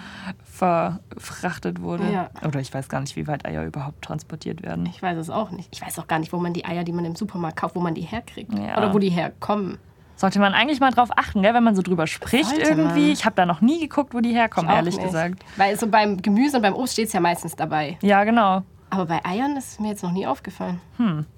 verfrachtet 0.45 1.81
wurde. 1.83 2.05
Ja. 2.11 2.31
Oder 2.47 2.61
ich 2.61 2.73
weiß 2.73 2.89
gar 2.89 3.01
nicht, 3.01 3.17
wie 3.17 3.27
weit 3.27 3.45
Eier 3.47 3.65
überhaupt 3.65 4.03
transportiert 4.03 4.63
werden. 4.63 4.87
Ich 4.87 5.03
weiß 5.03 5.19
es 5.19 5.31
auch 5.31 5.51
nicht. 5.51 5.69
Ich 5.73 5.83
weiß 5.83 5.99
auch 5.99 6.07
gar 6.07 6.19
nicht, 6.19 6.33
wo 6.33 6.39
man 6.39 6.53
die 6.53 6.65
Eier, 6.65 6.85
die 6.85 6.93
man 6.93 7.05
im 7.05 7.17
Supermarkt 7.17 7.57
kauft, 7.57 7.75
wo 7.77 7.81
man 7.81 7.95
die 7.95 8.03
herkriegt. 8.03 8.57
Ja. 8.57 8.77
Oder 8.79 8.95
wo 8.95 8.99
die 8.99 9.11
herkommen. 9.11 9.79
Sollte 10.17 10.39
man 10.39 10.55
eigentlich 10.55 10.79
mal 10.79 10.91
drauf 10.93 11.11
achten, 11.17 11.43
gell, 11.43 11.55
wenn 11.55 11.65
man 11.65 11.75
so 11.75 11.83
drüber 11.83 12.07
spricht 12.07 12.51
Sollte 12.51 12.63
irgendwie. 12.71 13.01
man. 13.01 13.11
Ich 13.13 13.25
habe 13.25 13.35
da 13.35 13.47
noch 13.47 13.61
nie 13.61 13.81
geguckt, 13.81 14.15
wo 14.15 14.21
die 14.21 14.33
herkommen, 14.33 14.71
ehrlich 14.71 14.95
nicht. 14.97 15.07
gesagt. 15.07 15.45
Weil 15.57 15.77
so 15.77 15.89
beim 15.89 16.23
Gemüse 16.23 16.57
und 16.59 16.63
beim 16.63 16.75
Obst 16.75 16.93
steht 16.93 17.09
es 17.09 17.13
ja 17.13 17.21
meistens 17.21 17.57
dabei. 17.57 17.99
Ja, 18.01 18.23
genau. 18.23 18.63
Aber 18.91 19.07
bei 19.07 19.25
Eiern 19.25 19.57
ist 19.57 19.73
es 19.73 19.81
mir 19.81 19.89
jetzt 19.89 20.05
noch 20.05 20.13
nie 20.13 20.25
aufgefallen. 20.25 20.81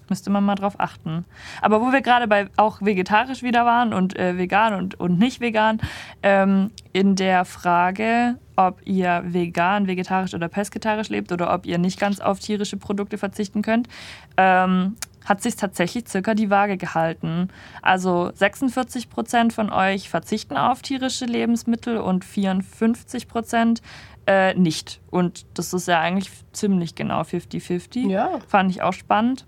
Müsste 0.09 0.31
man 0.31 0.45
mal 0.45 0.55
drauf 0.55 0.75
achten. 0.79 1.25
Aber 1.61 1.81
wo 1.81 1.93
wir 1.93 2.01
gerade 2.01 2.29
bei 2.29 2.49
auch 2.57 2.81
vegetarisch 2.81 3.43
wieder 3.43 3.65
waren 3.65 3.93
und 3.93 4.19
äh, 4.19 4.39
vegan 4.39 4.75
und, 4.75 5.01
und 5.01 5.19
nicht 5.19 5.41
vegan, 5.41 5.81
ähm, 6.23 6.71
in 6.93 7.17
der 7.17 7.45
Frage, 7.45 8.39
ob 8.57 8.81
ihr 8.85 9.23
vegan, 9.27 9.87
vegetarisch 9.87 10.35
oder 10.35 10.49
pesketarisch 10.49 11.09
lebt 11.09 11.33
oder 11.33 11.53
ob 11.53 11.67
ihr 11.67 11.79
nicht 11.79 12.01
ganz 12.01 12.21
auf 12.21 12.39
tierische 12.39 12.77
Produkte 12.77 13.19
verzichten 13.19 13.63
könnt, 13.63 13.89
ähm, 14.37 14.97
hat 15.27 15.43
sich 15.43 15.57
tatsächlich 15.57 16.09
circa 16.09 16.35
die 16.35 16.51
Waage 16.51 16.77
gehalten. 16.77 17.49
Also 17.83 18.31
46 18.33 19.11
Prozent 19.11 19.53
von 19.53 19.71
euch 19.71 20.09
verzichten 20.09 20.57
auf 20.57 20.83
tierische 20.83 21.27
Lebensmittel 21.27 21.99
und 21.99 22.25
54 22.25 23.29
Prozent 23.29 23.83
äh, 24.27 24.55
nicht. 24.55 25.01
Und 25.11 25.47
das 25.55 25.73
ist 25.73 25.89
ja 25.89 26.01
eigentlich 26.01 26.31
ziemlich 26.53 26.95
genau 26.95 27.23
50-50. 27.23 28.09
Ja. 28.09 28.39
Fand 28.49 28.71
ich 28.71 28.83
auch 28.83 28.93
spannend. 28.93 29.47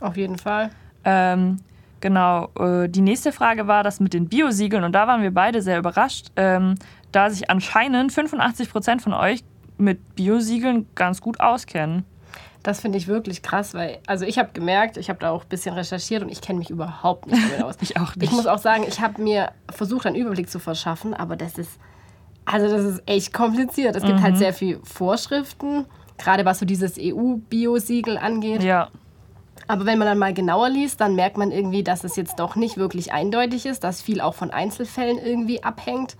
Auf 0.00 0.16
jeden 0.16 0.38
Fall. 0.38 0.70
Ähm, 1.04 1.58
genau. 2.00 2.48
Äh, 2.58 2.88
die 2.88 3.00
nächste 3.00 3.32
Frage 3.32 3.66
war 3.66 3.82
das 3.82 4.00
mit 4.00 4.12
den 4.14 4.28
Biosiegeln 4.28 4.84
und 4.84 4.92
da 4.92 5.06
waren 5.06 5.22
wir 5.22 5.32
beide 5.32 5.62
sehr 5.62 5.78
überrascht, 5.78 6.28
ähm, 6.36 6.74
da 7.12 7.30
sich 7.30 7.48
anscheinend 7.50 8.12
85 8.12 8.70
Prozent 8.70 9.02
von 9.02 9.14
euch 9.14 9.42
mit 9.78 10.14
Biosiegeln 10.16 10.86
ganz 10.94 11.20
gut 11.20 11.40
auskennen. 11.40 12.04
Das 12.62 12.80
finde 12.80 12.98
ich 12.98 13.06
wirklich 13.06 13.42
krass, 13.42 13.74
weil, 13.74 13.98
also 14.08 14.24
ich 14.24 14.38
habe 14.38 14.48
gemerkt, 14.52 14.96
ich 14.96 15.08
habe 15.08 15.20
da 15.20 15.30
auch 15.30 15.44
ein 15.44 15.48
bisschen 15.48 15.74
recherchiert 15.76 16.22
und 16.24 16.30
ich 16.30 16.40
kenne 16.40 16.58
mich 16.58 16.68
überhaupt 16.68 17.26
nicht 17.28 17.40
damit 17.44 17.62
aus. 17.62 17.76
ich 17.80 17.96
auch 17.96 18.16
nicht. 18.16 18.24
Ich 18.30 18.32
muss 18.32 18.46
auch 18.48 18.58
sagen, 18.58 18.84
ich 18.88 19.00
habe 19.00 19.22
mir 19.22 19.52
versucht, 19.70 20.04
einen 20.06 20.16
Überblick 20.16 20.50
zu 20.50 20.58
verschaffen, 20.58 21.14
aber 21.14 21.36
das 21.36 21.58
ist, 21.58 21.78
also 22.44 22.68
das 22.68 22.84
ist 22.84 23.02
echt 23.06 23.32
kompliziert. 23.32 23.94
Es 23.94 24.02
gibt 24.02 24.20
halt 24.20 24.34
Mhm. 24.34 24.38
sehr 24.38 24.52
viele 24.52 24.80
Vorschriften, 24.82 25.84
gerade 26.18 26.44
was 26.44 26.58
so 26.58 26.66
dieses 26.66 26.96
EU-Biosiegel 26.98 28.18
angeht. 28.18 28.62
Ja, 28.64 28.88
Aber 29.68 29.84
wenn 29.84 29.98
man 29.98 30.06
dann 30.06 30.18
mal 30.18 30.32
genauer 30.32 30.68
liest, 30.68 31.00
dann 31.00 31.14
merkt 31.14 31.36
man 31.36 31.50
irgendwie, 31.50 31.82
dass 31.82 32.04
es 32.04 32.16
jetzt 32.16 32.38
doch 32.38 32.56
nicht 32.56 32.76
wirklich 32.76 33.12
eindeutig 33.12 33.66
ist, 33.66 33.82
dass 33.84 34.00
viel 34.00 34.20
auch 34.20 34.34
von 34.34 34.50
Einzelfällen 34.50 35.18
irgendwie 35.18 35.62
abhängt. 35.64 36.16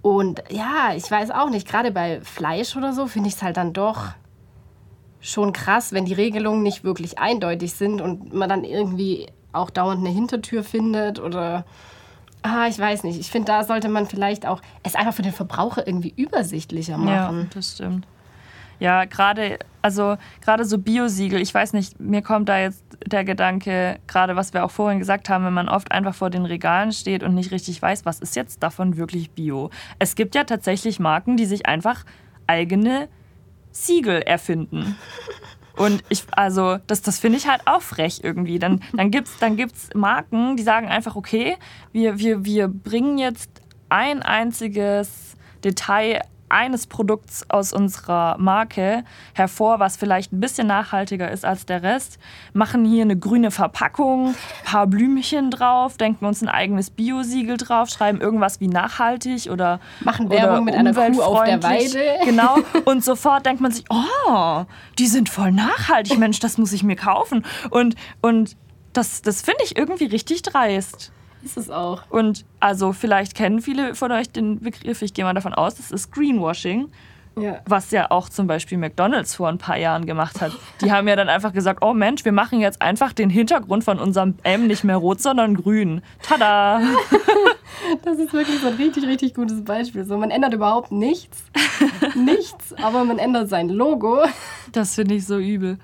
Und 0.00 0.42
ja, 0.50 0.92
ich 0.96 1.10
weiß 1.10 1.30
auch 1.30 1.50
nicht, 1.50 1.68
gerade 1.68 1.90
bei 1.90 2.20
Fleisch 2.22 2.76
oder 2.76 2.92
so 2.92 3.06
finde 3.06 3.28
ich 3.28 3.34
es 3.34 3.42
halt 3.42 3.56
dann 3.56 3.72
doch 3.72 4.12
schon 5.20 5.52
krass, 5.52 5.92
wenn 5.92 6.04
die 6.04 6.14
Regelungen 6.14 6.62
nicht 6.62 6.84
wirklich 6.84 7.18
eindeutig 7.18 7.74
sind 7.74 8.00
und 8.00 8.32
man 8.32 8.48
dann 8.48 8.64
irgendwie 8.64 9.26
auch 9.52 9.70
dauernd 9.70 10.00
eine 10.00 10.14
Hintertür 10.14 10.62
findet 10.62 11.18
oder 11.18 11.64
ah, 12.42 12.66
ich 12.68 12.78
weiß 12.78 13.02
nicht. 13.04 13.18
Ich 13.18 13.30
finde, 13.30 13.46
da 13.46 13.64
sollte 13.64 13.88
man 13.88 14.06
vielleicht 14.06 14.46
auch 14.46 14.62
es 14.82 14.94
einfach 14.94 15.14
für 15.14 15.22
den 15.22 15.32
Verbraucher 15.32 15.86
irgendwie 15.86 16.14
übersichtlicher 16.16 16.92
ja, 16.92 16.98
machen. 16.98 17.50
das 17.52 17.72
stimmt. 17.72 18.06
Ja, 18.80 19.04
gerade, 19.04 19.58
also 19.82 20.16
gerade 20.40 20.64
so 20.64 20.78
Biosiegel, 20.78 21.40
ich 21.40 21.52
weiß 21.52 21.72
nicht, 21.72 21.98
mir 21.98 22.22
kommt 22.22 22.48
da 22.48 22.58
jetzt 22.58 22.84
der 23.06 23.24
Gedanke, 23.24 23.98
gerade 24.06 24.36
was 24.36 24.54
wir 24.54 24.64
auch 24.64 24.70
vorhin 24.70 24.98
gesagt 24.98 25.28
haben, 25.28 25.44
wenn 25.44 25.52
man 25.52 25.68
oft 25.68 25.90
einfach 25.92 26.14
vor 26.14 26.30
den 26.30 26.44
Regalen 26.44 26.92
steht 26.92 27.22
und 27.22 27.34
nicht 27.34 27.50
richtig 27.50 27.80
weiß, 27.80 28.04
was 28.04 28.20
ist 28.20 28.36
jetzt 28.36 28.62
davon 28.62 28.96
wirklich 28.96 29.30
Bio. 29.30 29.70
Es 29.98 30.14
gibt 30.14 30.34
ja 30.34 30.44
tatsächlich 30.44 31.00
Marken, 31.00 31.36
die 31.36 31.46
sich 31.46 31.66
einfach 31.66 32.04
eigene 32.46 33.08
Siegel 33.72 34.22
erfinden. 34.22 34.96
Und 35.76 36.02
ich, 36.08 36.24
also, 36.32 36.78
das, 36.88 37.02
das 37.02 37.20
finde 37.20 37.38
ich 37.38 37.46
halt 37.46 37.62
auch 37.66 37.82
frech 37.82 38.20
irgendwie. 38.24 38.58
Dann, 38.58 38.82
dann 38.92 39.12
gibt 39.12 39.28
es 39.28 39.38
dann 39.38 39.56
gibt's 39.56 39.90
Marken, 39.94 40.56
die 40.56 40.64
sagen 40.64 40.88
einfach, 40.88 41.14
okay, 41.14 41.56
wir, 41.92 42.18
wir, 42.18 42.44
wir 42.44 42.66
bringen 42.66 43.16
jetzt 43.16 43.62
ein 43.88 44.22
einziges 44.22 45.36
Detail 45.62 46.22
eines 46.48 46.86
Produkts 46.86 47.48
aus 47.48 47.72
unserer 47.72 48.36
Marke 48.38 49.04
hervor, 49.34 49.80
was 49.80 49.96
vielleicht 49.96 50.32
ein 50.32 50.40
bisschen 50.40 50.66
nachhaltiger 50.66 51.30
ist 51.30 51.44
als 51.44 51.66
der 51.66 51.82
Rest, 51.82 52.18
machen 52.52 52.84
hier 52.84 53.02
eine 53.02 53.18
grüne 53.18 53.50
Verpackung, 53.50 54.34
paar 54.64 54.86
Blümchen 54.86 55.50
drauf, 55.50 55.96
denken 55.96 56.24
uns 56.26 56.42
ein 56.42 56.48
eigenes 56.48 56.90
Biosiegel 56.90 57.56
drauf, 57.56 57.88
schreiben 57.88 58.20
irgendwas 58.20 58.60
wie 58.60 58.68
nachhaltig 58.68 59.50
oder 59.50 59.80
Machen 60.00 60.30
Werbung 60.30 60.64
mit 60.64 60.74
einer 60.74 60.92
Kuh 60.92 61.22
auf 61.22 61.44
der. 61.44 61.62
Weide. 61.62 61.98
Genau. 62.24 62.58
Und 62.84 63.04
sofort 63.04 63.46
denkt 63.46 63.60
man 63.60 63.72
sich, 63.72 63.84
oh, 63.90 64.64
die 64.98 65.06
sind 65.06 65.28
voll 65.28 65.52
nachhaltig, 65.52 66.18
Mensch, 66.18 66.40
das 66.40 66.58
muss 66.58 66.72
ich 66.72 66.82
mir 66.82 66.96
kaufen. 66.96 67.44
Und, 67.70 67.94
und 68.20 68.56
das, 68.92 69.22
das 69.22 69.42
finde 69.42 69.64
ich 69.64 69.76
irgendwie 69.76 70.06
richtig 70.06 70.42
dreist. 70.42 71.12
Ist 71.48 71.56
es 71.56 71.70
auch. 71.70 72.02
Und 72.10 72.44
also 72.60 72.92
vielleicht 72.92 73.34
kennen 73.34 73.60
viele 73.62 73.94
von 73.94 74.12
euch 74.12 74.30
den 74.30 74.60
Begriff, 74.60 75.00
ich 75.02 75.14
gehe 75.14 75.24
mal 75.24 75.32
davon 75.34 75.54
aus, 75.54 75.76
das 75.76 75.90
ist 75.90 76.12
Greenwashing, 76.12 76.88
Ja. 77.38 77.60
was 77.66 77.90
ja 77.90 78.10
auch 78.10 78.28
zum 78.28 78.46
Beispiel 78.46 78.76
McDonald's 78.76 79.34
vor 79.34 79.48
ein 79.48 79.56
paar 79.58 79.78
Jahren 79.78 80.04
gemacht 80.04 80.40
hat. 80.42 80.52
Die 80.82 80.92
haben 80.92 81.08
ja 81.08 81.16
dann 81.16 81.28
einfach 81.30 81.52
gesagt, 81.54 81.82
oh 81.82 81.94
Mensch, 81.94 82.24
wir 82.26 82.32
machen 82.32 82.60
jetzt 82.60 82.82
einfach 82.82 83.12
den 83.14 83.30
Hintergrund 83.30 83.82
von 83.84 83.98
unserem 83.98 84.34
M 84.42 84.66
nicht 84.66 84.84
mehr 84.84 84.96
rot, 84.96 85.20
sondern 85.22 85.54
grün. 85.54 86.02
Tada! 86.22 86.80
Das 88.04 88.18
ist 88.18 88.32
wirklich 88.32 88.58
so 88.60 88.66
ein 88.68 88.74
richtig, 88.74 89.06
richtig 89.06 89.34
gutes 89.34 89.62
Beispiel. 89.64 90.04
So, 90.04 90.16
man 90.18 90.30
ändert 90.30 90.52
überhaupt 90.52 90.90
nichts. 90.90 91.44
nichts, 92.16 92.74
aber 92.82 93.04
man 93.04 93.18
ändert 93.18 93.48
sein 93.48 93.68
Logo. 93.68 94.18
Das 94.72 94.94
finde 94.96 95.14
ich 95.14 95.24
so 95.26 95.38
übel. 95.38 95.78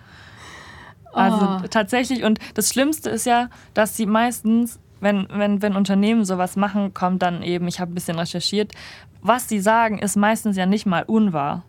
Also 1.12 1.60
Oh. 1.62 1.66
tatsächlich, 1.70 2.24
und 2.24 2.40
das 2.54 2.70
Schlimmste 2.70 3.10
ist 3.10 3.26
ja, 3.26 3.48
dass 3.74 3.96
sie 3.96 4.06
meistens, 4.06 4.80
wenn, 5.04 5.28
wenn, 5.30 5.62
wenn 5.62 5.76
Unternehmen 5.76 6.24
sowas 6.24 6.56
machen, 6.56 6.94
kommt 6.94 7.22
dann 7.22 7.42
eben, 7.42 7.68
ich 7.68 7.78
habe 7.78 7.92
ein 7.92 7.94
bisschen 7.94 8.18
recherchiert, 8.18 8.72
was 9.20 9.48
sie 9.48 9.60
sagen, 9.60 9.98
ist 9.98 10.16
meistens 10.16 10.56
ja 10.56 10.66
nicht 10.66 10.86
mal 10.86 11.04
unwahr. 11.04 11.62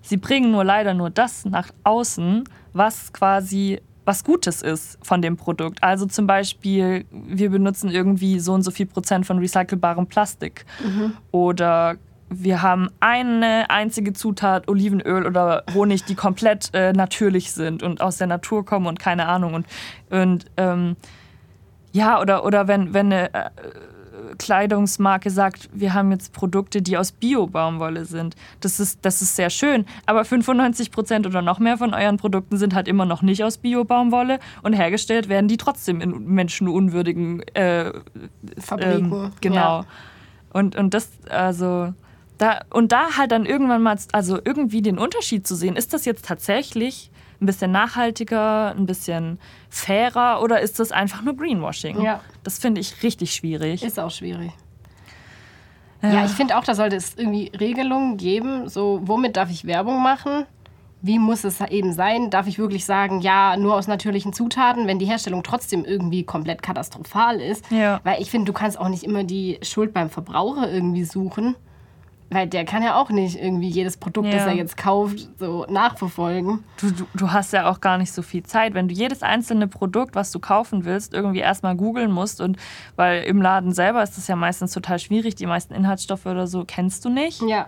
Sie 0.00 0.16
bringen 0.16 0.50
nur 0.50 0.64
leider 0.64 0.94
nur 0.94 1.10
das 1.10 1.44
nach 1.44 1.70
außen, 1.84 2.44
was 2.72 3.12
quasi 3.12 3.80
was 4.04 4.24
Gutes 4.24 4.62
ist 4.62 4.98
von 5.02 5.20
dem 5.20 5.36
Produkt. 5.36 5.82
Also 5.82 6.06
zum 6.06 6.26
Beispiel, 6.26 7.04
wir 7.10 7.50
benutzen 7.50 7.90
irgendwie 7.90 8.40
so 8.40 8.54
und 8.54 8.62
so 8.62 8.70
viel 8.70 8.86
Prozent 8.86 9.26
von 9.26 9.38
recycelbarem 9.38 10.06
Plastik. 10.06 10.64
Oder 11.30 11.96
wir 12.30 12.62
haben 12.62 12.88
eine 13.00 13.68
einzige 13.68 14.14
Zutat, 14.14 14.66
Olivenöl 14.68 15.26
oder 15.26 15.62
Honig, 15.74 16.04
die 16.04 16.14
komplett 16.14 16.70
äh, 16.72 16.94
natürlich 16.94 17.52
sind 17.52 17.82
und 17.82 18.00
aus 18.00 18.16
der 18.16 18.26
Natur 18.28 18.64
kommen 18.64 18.86
und 18.86 18.98
keine 18.98 19.26
Ahnung. 19.26 19.52
Und, 19.52 19.66
und 20.08 20.46
ähm, 20.56 20.96
ja, 21.92 22.20
oder, 22.20 22.44
oder 22.44 22.68
wenn, 22.68 22.94
wenn 22.94 23.12
eine 23.12 23.34
äh, 23.34 23.50
Kleidungsmarke 24.38 25.30
sagt, 25.30 25.68
wir 25.72 25.94
haben 25.94 26.10
jetzt 26.10 26.32
Produkte, 26.32 26.82
die 26.82 26.96
aus 26.96 27.12
Bio-Baumwolle 27.12 28.04
sind. 28.04 28.36
Das 28.60 28.80
ist, 28.80 29.00
das 29.02 29.22
ist 29.22 29.36
sehr 29.36 29.50
schön. 29.50 29.84
Aber 30.06 30.24
95 30.24 30.90
Prozent 30.90 31.26
oder 31.26 31.42
noch 31.42 31.58
mehr 31.58 31.78
von 31.78 31.94
euren 31.94 32.16
Produkten 32.16 32.56
sind 32.56 32.74
halt 32.74 32.88
immer 32.88 33.04
noch 33.04 33.22
nicht 33.22 33.42
aus 33.44 33.58
Bio-Baumwolle 33.58 34.38
und 34.62 34.72
hergestellt 34.72 35.28
werden 35.28 35.48
die 35.48 35.56
trotzdem 35.56 36.00
in 36.00 36.24
menschenunwürdigen 36.26 37.42
äh, 37.54 37.92
Fabriken. 38.58 39.12
ähm, 39.12 39.32
genau. 39.40 39.80
Ja. 39.80 39.84
Und, 40.52 40.76
und 40.76 40.94
das, 40.94 41.10
also, 41.28 41.92
da, 42.38 42.60
und 42.70 42.92
da 42.92 43.16
halt 43.16 43.32
dann 43.32 43.44
irgendwann 43.44 43.82
mal, 43.82 43.98
also 44.12 44.38
irgendwie 44.42 44.82
den 44.82 44.98
Unterschied 44.98 45.46
zu 45.46 45.54
sehen, 45.54 45.76
ist 45.76 45.92
das 45.92 46.04
jetzt 46.04 46.24
tatsächlich 46.24 47.10
ein 47.40 47.46
bisschen 47.46 47.70
nachhaltiger, 47.70 48.74
ein 48.76 48.86
bisschen 48.86 49.38
fairer 49.68 50.42
oder 50.42 50.60
ist 50.60 50.80
das 50.80 50.92
einfach 50.92 51.22
nur 51.22 51.36
Greenwashing? 51.36 52.00
Ja. 52.00 52.20
Das 52.42 52.58
finde 52.58 52.80
ich 52.80 53.02
richtig 53.02 53.32
schwierig. 53.32 53.82
Ist 53.82 54.00
auch 54.00 54.10
schwierig. 54.10 54.52
Ja, 56.02 56.24
ich 56.24 56.30
finde 56.30 56.56
auch, 56.56 56.64
da 56.64 56.74
sollte 56.74 56.94
es 56.94 57.16
irgendwie 57.16 57.50
Regelungen 57.58 58.16
geben, 58.16 58.68
so 58.68 59.00
womit 59.02 59.36
darf 59.36 59.50
ich 59.50 59.64
Werbung 59.64 60.00
machen? 60.00 60.46
Wie 61.00 61.18
muss 61.18 61.44
es 61.44 61.60
eben 61.60 61.92
sein? 61.92 62.30
Darf 62.30 62.46
ich 62.48 62.58
wirklich 62.58 62.84
sagen, 62.84 63.20
ja, 63.20 63.56
nur 63.56 63.74
aus 63.74 63.86
natürlichen 63.86 64.32
Zutaten, 64.32 64.86
wenn 64.86 64.98
die 64.98 65.06
Herstellung 65.06 65.42
trotzdem 65.44 65.84
irgendwie 65.84 66.24
komplett 66.24 66.62
katastrophal 66.62 67.40
ist? 67.40 67.64
Ja. 67.70 68.00
Weil 68.02 68.20
ich 68.20 68.30
finde, 68.30 68.46
du 68.46 68.52
kannst 68.52 68.78
auch 68.78 68.88
nicht 68.88 69.04
immer 69.04 69.22
die 69.22 69.58
Schuld 69.62 69.92
beim 69.92 70.10
Verbraucher 70.10 70.70
irgendwie 70.70 71.04
suchen. 71.04 71.54
Weil 72.30 72.46
der 72.46 72.66
kann 72.66 72.82
ja 72.82 72.94
auch 72.96 73.08
nicht 73.08 73.38
irgendwie 73.40 73.68
jedes 73.68 73.96
Produkt, 73.96 74.26
das 74.28 74.42
Ja. 74.42 74.48
er 74.48 74.54
jetzt 74.54 74.76
kauft, 74.76 75.30
so 75.38 75.64
nachverfolgen. 75.70 76.62
Du, 76.80 76.90
du, 76.90 77.06
du 77.14 77.32
hast 77.32 77.52
ja 77.54 77.70
auch 77.70 77.80
gar 77.80 77.96
nicht 77.96 78.12
so 78.12 78.20
viel 78.22 78.42
Zeit. 78.42 78.74
Wenn 78.74 78.86
du 78.88 78.94
jedes 78.94 79.22
einzelne 79.22 79.66
Produkt, 79.66 80.14
was 80.14 80.30
du 80.30 80.38
kaufen 80.38 80.84
willst, 80.84 81.14
irgendwie 81.14 81.38
erstmal 81.40 81.74
googeln 81.74 82.10
musst 82.12 82.40
und 82.42 82.58
weil 82.96 83.22
im 83.24 83.40
Laden 83.40 83.72
selber 83.72 84.02
ist 84.02 84.18
das 84.18 84.26
ja 84.28 84.36
meistens 84.36 84.72
total 84.72 84.98
schwierig, 84.98 85.36
die 85.36 85.46
meisten 85.46 85.72
Inhaltsstoffe 85.72 86.26
oder 86.26 86.46
so 86.46 86.64
kennst 86.66 87.04
du 87.04 87.08
nicht. 87.08 87.40
Ja, 87.42 87.66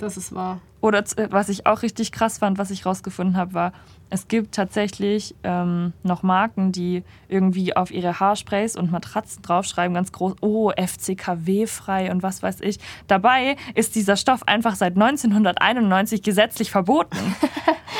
das 0.00 0.16
ist 0.16 0.34
wahr. 0.34 0.58
Oder 0.80 1.04
z- 1.04 1.30
was 1.30 1.48
ich 1.48 1.66
auch 1.66 1.82
richtig 1.82 2.10
krass 2.10 2.38
fand, 2.38 2.58
was 2.58 2.70
ich 2.70 2.86
rausgefunden 2.86 3.36
habe, 3.36 3.54
war, 3.54 3.72
es 4.10 4.28
gibt 4.28 4.54
tatsächlich 4.54 5.34
ähm, 5.44 5.92
noch 6.02 6.22
Marken, 6.22 6.72
die 6.72 7.04
irgendwie 7.28 7.76
auf 7.76 7.90
ihre 7.90 8.18
Haarsprays 8.20 8.76
und 8.76 8.90
Matratzen 8.90 9.42
draufschreiben, 9.42 9.94
ganz 9.94 10.12
groß, 10.12 10.34
oh, 10.40 10.72
FCKW-frei 10.72 12.10
und 12.10 12.22
was 12.22 12.42
weiß 12.42 12.60
ich. 12.60 12.78
Dabei 13.06 13.56
ist 13.74 13.94
dieser 13.94 14.16
Stoff 14.16 14.42
einfach 14.46 14.74
seit 14.74 14.94
1991 14.94 16.22
gesetzlich 16.22 16.70
verboten. 16.70 17.16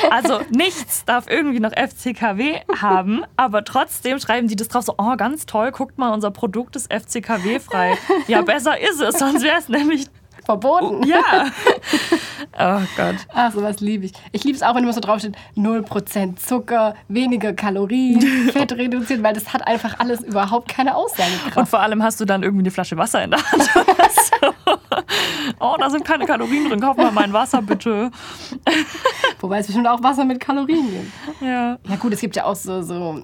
Also 0.09 0.41
nichts 0.49 1.05
darf 1.05 1.27
irgendwie 1.29 1.59
noch 1.59 1.71
FCKW 1.71 2.61
haben, 2.81 3.23
aber 3.37 3.63
trotzdem 3.63 4.19
schreiben 4.19 4.47
die 4.47 4.55
das 4.55 4.67
drauf 4.67 4.83
so, 4.83 4.95
oh, 4.97 5.15
ganz 5.15 5.45
toll, 5.45 5.71
guckt 5.71 5.97
mal, 5.97 6.11
unser 6.11 6.31
Produkt 6.31 6.75
ist 6.75 6.91
FCKW-frei. 6.91 7.97
Ja, 8.27 8.41
besser 8.41 8.79
ist 8.79 8.99
es, 8.99 9.19
sonst 9.19 9.43
wäre 9.43 9.59
es 9.59 9.69
nämlich 9.69 10.07
Verboten. 10.43 11.01
Oh, 11.03 11.05
ja. 11.05 11.45
Oh 12.59 12.81
Gott. 12.97 13.15
Ach, 13.33 13.51
sowas 13.51 13.79
liebe 13.79 14.05
ich. 14.05 14.13
Ich 14.33 14.43
liebe 14.43 14.55
es 14.55 14.61
auch, 14.61 14.75
wenn 14.75 14.83
immer 14.83 14.91
so 14.91 14.99
draufsteht, 14.99 15.35
0% 15.55 16.35
Zucker, 16.35 16.95
weniger 17.07 17.53
Kalorien, 17.53 18.21
Fett 18.51 18.73
reduziert, 18.73 19.23
weil 19.23 19.33
das 19.33 19.53
hat 19.53 19.65
einfach 19.65 19.99
alles 19.99 20.21
überhaupt 20.21 20.67
keine 20.67 20.95
Aussagekraft. 20.95 21.57
Und 21.57 21.69
vor 21.69 21.79
allem 21.79 22.03
hast 22.03 22.19
du 22.19 22.25
dann 22.25 22.43
irgendwie 22.43 22.63
eine 22.63 22.71
Flasche 22.71 22.97
Wasser 22.97 23.23
in 23.23 23.31
der 23.31 23.39
Hand. 23.51 23.69
oh, 25.59 25.75
da 25.79 25.89
sind 25.89 26.03
keine 26.03 26.25
Kalorien 26.25 26.69
drin. 26.69 26.81
Kauf 26.81 26.97
mal 26.97 27.11
mein 27.11 27.31
Wasser, 27.31 27.61
bitte. 27.61 28.11
Wobei 29.39 29.59
es 29.59 29.67
bestimmt 29.67 29.87
auch 29.87 30.03
Wasser 30.03 30.25
mit 30.25 30.39
Kalorien 30.39 30.89
gibt. 30.91 31.41
Ja. 31.41 31.77
Ja 31.87 31.95
gut, 31.97 32.13
es 32.13 32.19
gibt 32.19 32.35
ja 32.35 32.45
auch 32.45 32.55
so, 32.55 32.81
so 32.81 33.23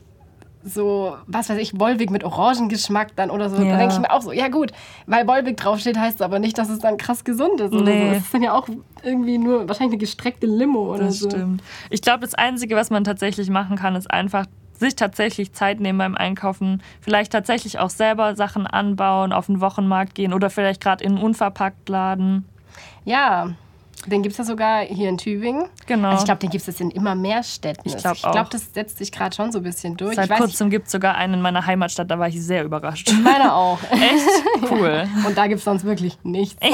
so, 0.67 1.15
was 1.27 1.49
weiß 1.49 1.57
ich, 1.59 1.79
Wolwig 1.79 2.09
mit 2.11 2.23
Orangengeschmack 2.23 3.15
dann 3.15 3.29
oder 3.31 3.49
so. 3.49 3.57
Ja. 3.61 3.71
Da 3.71 3.77
denke 3.77 3.93
ich 3.93 3.99
mir 3.99 4.11
auch 4.11 4.21
so, 4.21 4.31
ja 4.31 4.47
gut, 4.47 4.71
weil 5.05 5.27
Wolwig 5.27 5.57
draufsteht, 5.57 5.97
heißt 5.97 6.15
es 6.17 6.21
aber 6.21 6.39
nicht, 6.39 6.57
dass 6.57 6.69
es 6.69 6.79
dann 6.79 6.97
krass 6.97 7.23
gesund 7.23 7.59
ist. 7.61 7.73
Oder 7.73 7.83
Nee. 7.83 8.09
so. 8.09 8.15
Es 8.17 8.23
ist 8.23 8.33
dann 8.33 8.43
ja 8.43 8.53
auch 8.53 8.67
irgendwie 9.03 9.37
nur 9.37 9.67
wahrscheinlich 9.67 9.93
eine 9.93 9.97
gestreckte 9.99 10.45
Limo 10.47 10.93
oder 10.93 11.05
Das 11.05 11.19
so. 11.19 11.29
stimmt. 11.29 11.63
Ich 11.89 12.01
glaube, 12.01 12.19
das 12.21 12.33
Einzige, 12.33 12.75
was 12.75 12.89
man 12.89 13.03
tatsächlich 13.03 13.49
machen 13.49 13.77
kann, 13.77 13.95
ist 13.95 14.09
einfach 14.11 14.45
sich 14.73 14.95
tatsächlich 14.95 15.53
Zeit 15.53 15.79
nehmen 15.79 15.97
beim 15.97 16.15
Einkaufen, 16.15 16.83
vielleicht 17.01 17.31
tatsächlich 17.31 17.79
auch 17.79 17.89
selber 17.89 18.35
Sachen 18.35 18.67
anbauen, 18.67 19.33
auf 19.33 19.47
den 19.47 19.59
Wochenmarkt 19.59 20.13
gehen 20.13 20.33
oder 20.33 20.49
vielleicht 20.51 20.81
gerade 20.81 21.03
in 21.03 21.13
einen 21.15 21.23
Unverpacktladen. 21.23 22.45
Ja, 23.03 23.49
den 24.05 24.21
gibt 24.21 24.33
es 24.33 24.37
ja 24.37 24.43
sogar 24.43 24.81
hier 24.81 25.09
in 25.09 25.17
Tübingen. 25.17 25.65
Genau. 25.85 26.09
Also 26.09 26.21
ich 26.21 26.25
glaube, 26.25 26.39
den 26.39 26.49
gibt 26.49 26.67
es 26.67 26.79
in 26.79 26.91
immer 26.91 27.15
mehr 27.15 27.43
Städten. 27.43 27.81
Ich 27.85 27.95
ich 27.95 28.01
glaube, 28.01 28.19
auch. 28.23 28.49
das 28.49 28.73
setzt 28.73 28.99
sich 28.99 29.11
gerade 29.11 29.35
schon 29.35 29.51
so 29.51 29.59
ein 29.59 29.63
bisschen 29.63 29.97
durch. 29.97 30.15
Seit 30.15 30.29
ich 30.29 30.37
kurzem 30.37 30.69
gibt 30.69 30.85
es 30.85 30.91
sogar 30.91 31.15
einen 31.15 31.35
in 31.35 31.41
meiner 31.41 31.65
Heimatstadt, 31.65 32.09
da 32.09 32.19
war 32.19 32.27
ich 32.27 32.41
sehr 32.41 32.63
überrascht. 32.63 33.11
meiner 33.23 33.55
auch. 33.55 33.79
Echt 33.91 34.71
cool. 34.71 35.07
Und 35.25 35.37
da 35.37 35.47
gibt 35.47 35.59
es 35.59 35.65
sonst 35.65 35.83
wirklich 35.83 36.17
nichts. 36.23 36.61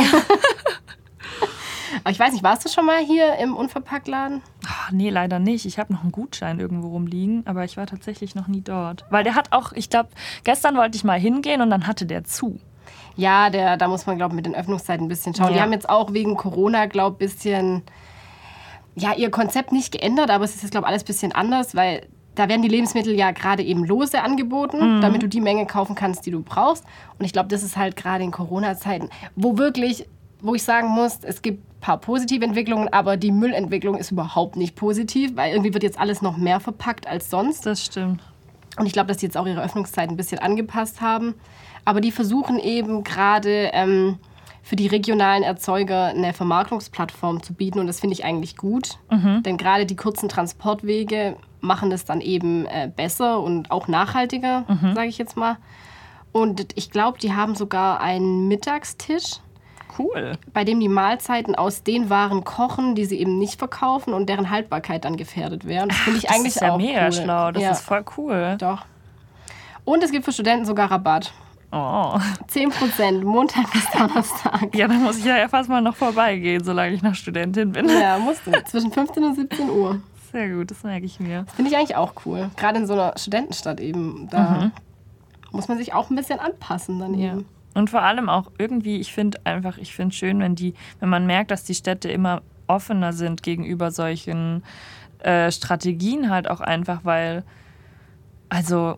Aber 2.03 2.12
ich 2.12 2.19
weiß 2.19 2.33
nicht, 2.33 2.43
warst 2.43 2.65
du 2.65 2.69
schon 2.69 2.86
mal 2.86 2.99
hier 3.05 3.36
im 3.36 3.55
Unverpacktladen? 3.55 4.41
Ah, 4.65 4.89
nee, 4.91 5.09
leider 5.09 5.39
nicht. 5.39 5.65
Ich 5.65 5.79
habe 5.79 5.93
noch 5.93 6.01
einen 6.01 6.12
Gutschein 6.12 6.59
irgendwo 6.59 6.89
rumliegen, 6.89 7.43
aber 7.45 7.63
ich 7.63 7.77
war 7.77 7.86
tatsächlich 7.86 8.36
noch 8.36 8.47
nie 8.47 8.62
dort. 8.62 9.05
Weil 9.09 9.23
der 9.23 9.36
hat 9.36 9.53
auch, 9.53 9.71
ich 9.71 9.89
glaube, 9.89 10.09
gestern 10.43 10.75
wollte 10.75 10.97
ich 10.97 11.05
mal 11.05 11.19
hingehen 11.19 11.62
und 11.62 11.69
dann 11.69 11.88
hatte 11.88 12.05
der 12.05 12.25
zu. 12.25 12.59
Ja, 13.15 13.49
der, 13.49 13.78
da 13.78 13.88
muss 13.88 14.06
man, 14.06 14.17
glaube 14.17 14.34
ich, 14.34 14.36
mit 14.38 14.45
den 14.45 14.56
Öffnungszeiten 14.56 15.06
ein 15.06 15.10
bisschen 15.10 15.36
schauen. 15.36 15.49
Die 15.52 15.58
Ja. 15.58 15.63
haben 15.63 15.71
jetzt 15.73 15.89
auch 15.89 16.13
wegen 16.13 16.36
Corona, 16.36 16.88
glaube 16.88 17.17
ich, 17.19 17.32
ein 17.32 17.36
bisschen, 17.36 17.82
ja, 18.95 19.13
ihr 19.13 19.30
Konzept 19.32 19.71
nicht 19.71 19.91
geändert, 19.91 20.30
aber 20.30 20.43
es 20.45 20.56
ist 20.56 20.62
jetzt, 20.63 20.71
glaube 20.71 20.86
ich, 20.86 20.89
alles 20.89 21.04
ein 21.04 21.08
bisschen 21.08 21.32
anders, 21.32 21.76
weil 21.76 22.08
da 22.36 22.49
werden 22.49 22.63
die 22.63 22.67
Lebensmittel 22.67 23.13
ja 23.13 23.30
gerade 23.32 23.62
eben 23.62 23.84
lose 23.86 24.21
angeboten, 24.23 25.02
damit 25.02 25.21
du 25.21 25.28
die 25.28 25.41
Menge 25.41 25.67
kaufen 25.67 25.93
kannst, 25.93 26.26
die 26.26 26.32
du 26.32 26.41
brauchst. 26.41 26.84
Und 27.19 27.26
ich 27.26 27.32
glaube, 27.34 27.47
das 27.49 27.62
ist 27.62 27.78
halt 27.78 27.95
gerade 27.95 28.23
in 28.23 28.32
Corona-Zeiten, 28.32 29.10
wo 29.36 29.58
wirklich, 29.60 30.08
wo 30.41 30.56
ich 30.56 30.63
sagen 30.63 30.88
muss, 30.88 31.19
es 31.21 31.43
gibt 31.43 31.60
ein 31.60 31.80
paar 31.80 31.97
positive 31.99 32.43
Entwicklungen, 32.43 32.88
aber 32.91 33.17
die 33.17 33.32
Müllentwicklung 33.32 33.97
ist 33.97 34.10
überhaupt 34.12 34.56
nicht 34.56 34.76
positiv, 34.76 35.36
weil 35.36 35.52
irgendwie 35.52 35.76
wird 35.76 35.84
jetzt 35.84 35.99
alles 35.99 36.23
noch 36.23 36.38
mehr 36.38 36.60
verpackt 36.60 37.06
als 37.08 37.30
sonst. 37.30 37.67
Das 37.67 37.86
stimmt. 37.86 38.23
Und 38.80 38.88
ich 38.88 38.93
glaube, 38.93 39.10
dass 39.10 39.17
die 39.17 39.28
jetzt 39.28 39.38
auch 39.38 39.45
ihre 39.45 39.62
Öffnungszeiten 39.62 40.15
ein 40.15 40.17
bisschen 40.17 40.39
angepasst 40.39 41.02
haben. 41.02 41.36
Aber 41.86 42.02
die 42.02 42.12
versuchen 42.12 42.60
eben 42.60 43.04
gerade 43.04 43.69
ähm, 43.74 44.17
für 44.62 44.76
die 44.76 44.88
regionalen 44.88 45.43
Erzeuger 45.43 46.06
eine 46.06 46.34
Vermarktungsplattform 46.34 47.43
zu 47.43 47.54
bieten. 47.54 47.80
Und 47.80 47.88
das 47.88 48.00
finde 48.00 48.13
ich 48.13 48.24
eigentlich 48.24 48.56
gut. 48.56 48.98
Denn 49.12 49.58
gerade 49.58 49.86
die 49.86 49.96
kurzen 49.98 50.30
Transportwege 50.30 51.36
machen 51.60 51.89
das 51.89 52.06
dann 52.06 52.22
eben 52.22 52.65
äh, 52.67 52.89
besser 52.93 53.41
und 53.41 53.72
auch 53.72 53.88
nachhaltiger, 53.88 54.65
sage 54.93 55.08
ich 55.08 55.17
jetzt 55.17 55.36
mal. 55.38 55.58
Und 56.32 56.67
ich 56.76 56.89
glaube, 56.91 57.19
die 57.19 57.34
haben 57.34 57.56
sogar 57.56 58.00
einen 58.02 58.48
Mittagstisch, 58.48 59.39
Cool. 60.00 60.38
bei 60.54 60.63
dem 60.63 60.80
die 60.80 60.88
Mahlzeiten 60.89 61.54
aus 61.54 61.84
den 61.84 62.10
Waren 62.10 62.43
kochen, 62.43 62.96
die 62.96 63.06
sie 63.06 63.19
eben 63.19 63.38
nicht 63.38 63.60
verkaufen 63.60 64.13
und 64.13 64.28
deren 64.28 64.50
Haltbarkeit 64.50 65.06
dann 65.06 65.17
gefährdet 65.17 65.65
wäre. 65.65 65.84
Und 65.84 65.91
das 65.91 66.00
finde 66.00 66.17
ich 66.19 66.26
Das 66.26 66.32
eigentlich 66.36 66.56
ist 66.56 66.62
ja 66.62 66.72
auch 66.72 66.78
mega 66.78 67.06
cool. 67.06 67.12
schlau. 67.12 67.52
Das 67.52 67.62
ja, 67.63 67.72
ist 67.72 67.82
voll 67.82 68.04
cool. 68.17 68.56
doch. 68.60 68.86
Und 69.86 70.04
es 70.04 70.12
gibt 70.12 70.26
für 70.26 70.32
Studenten 70.32 70.65
sogar 70.65 70.89
Rabatt. 70.89 71.32
Oh. 71.75 72.19
10% 72.51 73.23
Montag 73.23 73.71
bis 73.71 73.89
Donnerstag. 73.89 74.75
Ja, 74.75 74.88
dann 74.88 75.01
muss 75.01 75.17
ich 75.17 75.25
ja 75.25 75.47
fast 75.47 75.69
mal 75.69 75.81
noch 75.81 75.95
vorbeigehen, 75.95 76.63
solange 76.63 76.93
ich 76.93 77.01
noch 77.01 77.15
Studentin 77.15 77.71
bin. 77.71 77.89
Ja, 77.89 78.19
musst 78.19 78.45
du. 78.45 78.51
Zwischen 78.65 78.91
15 78.91 79.23
und 79.23 79.33
17 79.36 79.69
Uhr. 79.71 79.99
Sehr 80.31 80.49
gut, 80.53 80.69
das 80.69 80.83
merke 80.83 81.05
ich 81.07 81.19
mir. 81.19 81.45
Finde 81.55 81.71
ich 81.71 81.77
eigentlich 81.77 81.95
auch 81.95 82.13
cool. 82.25 82.51
Gerade 82.57 82.77
in 82.79 82.86
so 82.86 82.93
einer 82.93 83.13
Studentenstadt 83.17 83.79
eben. 83.79 84.27
Da 84.29 84.71
muss 85.51 85.67
man 85.67 85.77
sich 85.79 85.93
auch 85.93 86.09
ein 86.12 86.15
bisschen 86.15 86.39
anpassen 86.39 86.99
dann 86.99 87.15
Ja. 87.15 87.33
eben. 87.33 87.45
Und 87.73 87.89
vor 87.89 88.03
allem 88.03 88.29
auch 88.29 88.51
irgendwie, 88.59 88.99
ich 88.99 89.12
finde 89.12 89.39
einfach, 89.45 89.79
ich 89.79 89.95
finde 89.95 90.09
es 90.13 90.15
schön, 90.17 90.39
wenn 90.39 90.53
die, 90.53 90.75
wenn 90.99 91.09
man 91.09 91.25
merkt, 91.25 91.49
dass 91.49 91.63
die 91.63 91.73
Städte 91.73 92.07
immer 92.12 92.43
offener 92.67 93.13
sind 93.13 93.41
gegenüber 93.41 93.89
solchen 93.89 94.63
äh, 95.23 95.51
Strategien 95.51 96.29
halt 96.29 96.47
auch 96.47 96.62
einfach, 96.62 96.99
weil, 97.03 97.43
also, 98.49 98.97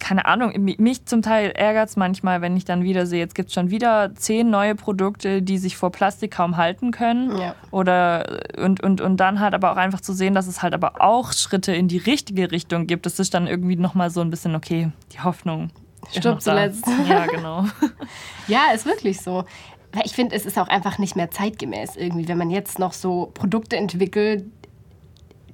keine 0.00 0.26
Ahnung, 0.26 0.52
mi- 0.62 0.76
mich 0.78 1.04
zum 1.06 1.22
Teil 1.22 1.50
ärgert 1.50 1.88
es 1.88 1.96
manchmal, 1.96 2.40
wenn 2.42 2.56
ich 2.56 2.64
dann 2.64 2.82
wieder 2.82 3.06
sehe, 3.06 3.20
jetzt 3.20 3.34
gibt 3.34 3.48
es 3.48 3.54
schon 3.54 3.70
wieder 3.70 4.14
zehn 4.14 4.50
neue 4.50 4.74
Produkte, 4.74 5.42
die 5.42 5.58
sich 5.58 5.76
vor 5.76 5.90
Plastik 5.92 6.32
kaum 6.32 6.56
halten 6.56 6.90
können. 6.90 7.36
Ja. 7.38 7.54
Oder 7.70 8.40
und, 8.62 8.82
und, 8.82 9.00
und 9.00 9.16
dann 9.18 9.40
halt 9.40 9.54
aber 9.54 9.72
auch 9.72 9.76
einfach 9.76 10.00
zu 10.00 10.12
sehen, 10.12 10.34
dass 10.34 10.46
es 10.46 10.62
halt 10.62 10.74
aber 10.74 11.00
auch 11.00 11.32
Schritte 11.32 11.74
in 11.74 11.88
die 11.88 11.98
richtige 11.98 12.50
Richtung 12.50 12.86
gibt. 12.86 13.06
Das 13.06 13.18
ist 13.18 13.34
dann 13.34 13.46
irgendwie 13.46 13.76
nochmal 13.76 14.10
so 14.10 14.20
ein 14.20 14.30
bisschen, 14.30 14.54
okay, 14.54 14.90
die 15.12 15.20
Hoffnung. 15.20 15.70
Stirbt 16.12 16.42
zuletzt. 16.42 16.84
Ja, 17.08 17.26
genau. 17.26 17.64
Ja, 18.48 18.72
ist 18.74 18.84
wirklich 18.86 19.20
so. 19.20 19.44
Weil 19.92 20.02
Ich 20.04 20.12
finde, 20.12 20.34
es 20.36 20.44
ist 20.44 20.58
auch 20.58 20.68
einfach 20.68 20.98
nicht 20.98 21.16
mehr 21.16 21.30
zeitgemäß 21.30 21.96
irgendwie, 21.96 22.26
wenn 22.28 22.36
man 22.38 22.50
jetzt 22.50 22.78
noch 22.78 22.92
so 22.92 23.30
Produkte 23.32 23.76
entwickelt, 23.76 24.44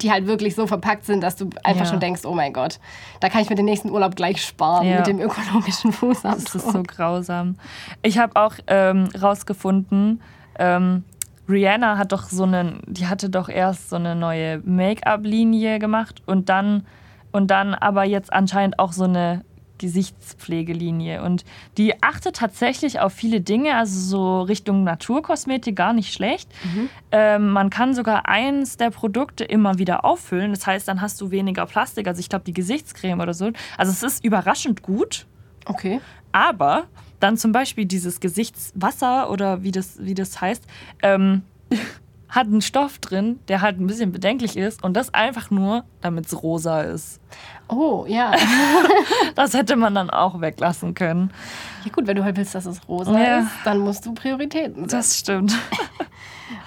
die 0.01 0.11
halt 0.11 0.27
wirklich 0.27 0.55
so 0.55 0.67
verpackt 0.67 1.05
sind, 1.05 1.21
dass 1.21 1.35
du 1.35 1.49
einfach 1.63 1.85
Ja. 1.85 1.89
schon 1.91 1.99
denkst, 1.99 2.21
oh 2.25 2.33
mein 2.33 2.53
Gott, 2.53 2.79
da 3.19 3.29
kann 3.29 3.41
ich 3.41 3.49
mir 3.49 3.55
den 3.55 3.65
nächsten 3.65 3.89
Urlaub 3.89 4.15
gleich 4.15 4.43
sparen 4.43 4.87
Ja. 4.87 4.97
mit 4.97 5.07
dem 5.07 5.19
ökologischen 5.19 5.91
Fußabdruck. 5.91 6.43
Das 6.45 6.55
ist 6.55 6.71
so 6.71 6.83
grausam. 6.83 7.55
Ich 8.01 8.17
habe 8.17 8.35
auch 8.35 8.53
ähm, 8.67 9.09
rausgefunden, 9.21 10.21
ähm, 10.59 11.03
Rihanna 11.49 11.97
hat 11.97 12.11
doch 12.13 12.23
so 12.29 12.43
einen, 12.43 12.79
die 12.87 13.07
hatte 13.07 13.29
doch 13.29 13.49
erst 13.49 13.89
so 13.89 13.97
eine 13.97 14.15
neue 14.15 14.59
Make-up-Linie 14.59 15.79
gemacht 15.79 16.21
und 16.25 16.49
dann 16.49 16.85
und 17.33 17.47
dann 17.51 17.73
aber 17.73 18.03
jetzt 18.03 18.31
anscheinend 18.31 18.77
auch 18.79 18.91
so 18.91 19.05
eine 19.05 19.43
Gesichtspflegelinie 19.81 21.21
und 21.23 21.43
die 21.77 22.01
achtet 22.01 22.37
tatsächlich 22.37 22.99
auf 22.99 23.13
viele 23.13 23.41
Dinge, 23.41 23.75
also 23.75 23.99
so 23.99 24.41
Richtung 24.43 24.83
Naturkosmetik 24.83 25.75
gar 25.75 25.93
nicht 25.93 26.13
schlecht. 26.13 26.49
Ähm, 27.11 27.49
man 27.49 27.69
kann 27.69 27.93
sogar 27.93 28.27
eins 28.27 28.77
der 28.77 28.91
Produkte 28.91 29.43
immer 29.43 29.77
wieder 29.79 30.05
auffüllen, 30.05 30.51
das 30.51 30.65
heißt, 30.65 30.87
dann 30.87 31.01
hast 31.01 31.19
du 31.19 31.31
weniger 31.31 31.65
Plastik, 31.65 32.07
also 32.07 32.19
ich 32.19 32.29
glaube 32.29 32.45
die 32.45 32.53
Gesichtscreme 32.53 33.19
oder 33.19 33.33
so. 33.33 33.51
Also 33.77 33.91
es 33.91 34.03
ist 34.03 34.23
überraschend 34.23 34.81
gut. 34.83 35.25
Okay. 35.65 35.99
Aber 36.31 36.85
dann 37.19 37.37
zum 37.37 37.51
Beispiel 37.51 37.85
dieses 37.85 38.19
Gesichtswasser 38.19 39.29
oder 39.29 39.63
wie 39.63 39.71
das, 39.71 39.97
wie 39.99 40.13
das 40.13 40.39
heißt, 40.39 40.63
ähm, 41.01 41.43
hat 42.31 42.47
einen 42.47 42.61
Stoff 42.61 42.97
drin, 42.99 43.39
der 43.47 43.61
halt 43.61 43.79
ein 43.79 43.85
bisschen 43.87 44.11
bedenklich 44.11 44.57
ist 44.57 44.83
und 44.83 44.93
das 44.95 45.13
einfach 45.13 45.51
nur, 45.51 45.83
damit 46.01 46.25
es 46.25 46.41
rosa 46.41 46.81
ist. 46.81 47.19
Oh, 47.67 48.05
ja. 48.07 48.31
Das 49.35 49.53
hätte 49.53 49.75
man 49.75 49.95
dann 49.95 50.09
auch 50.09 50.41
weglassen 50.41 50.93
können. 50.93 51.31
Ja 51.85 51.91
gut, 51.91 52.05
wenn 52.07 52.15
du 52.17 52.23
halt 52.23 52.35
willst, 52.37 52.53
dass 52.55 52.65
es 52.65 52.79
rosa 52.87 53.17
Ja. 53.19 53.39
ist, 53.39 53.51
dann 53.63 53.79
musst 53.79 54.05
du 54.05 54.13
Prioritäten 54.13 54.83
setzen. 54.83 54.97
Das 54.97 55.17
stimmt. 55.17 55.53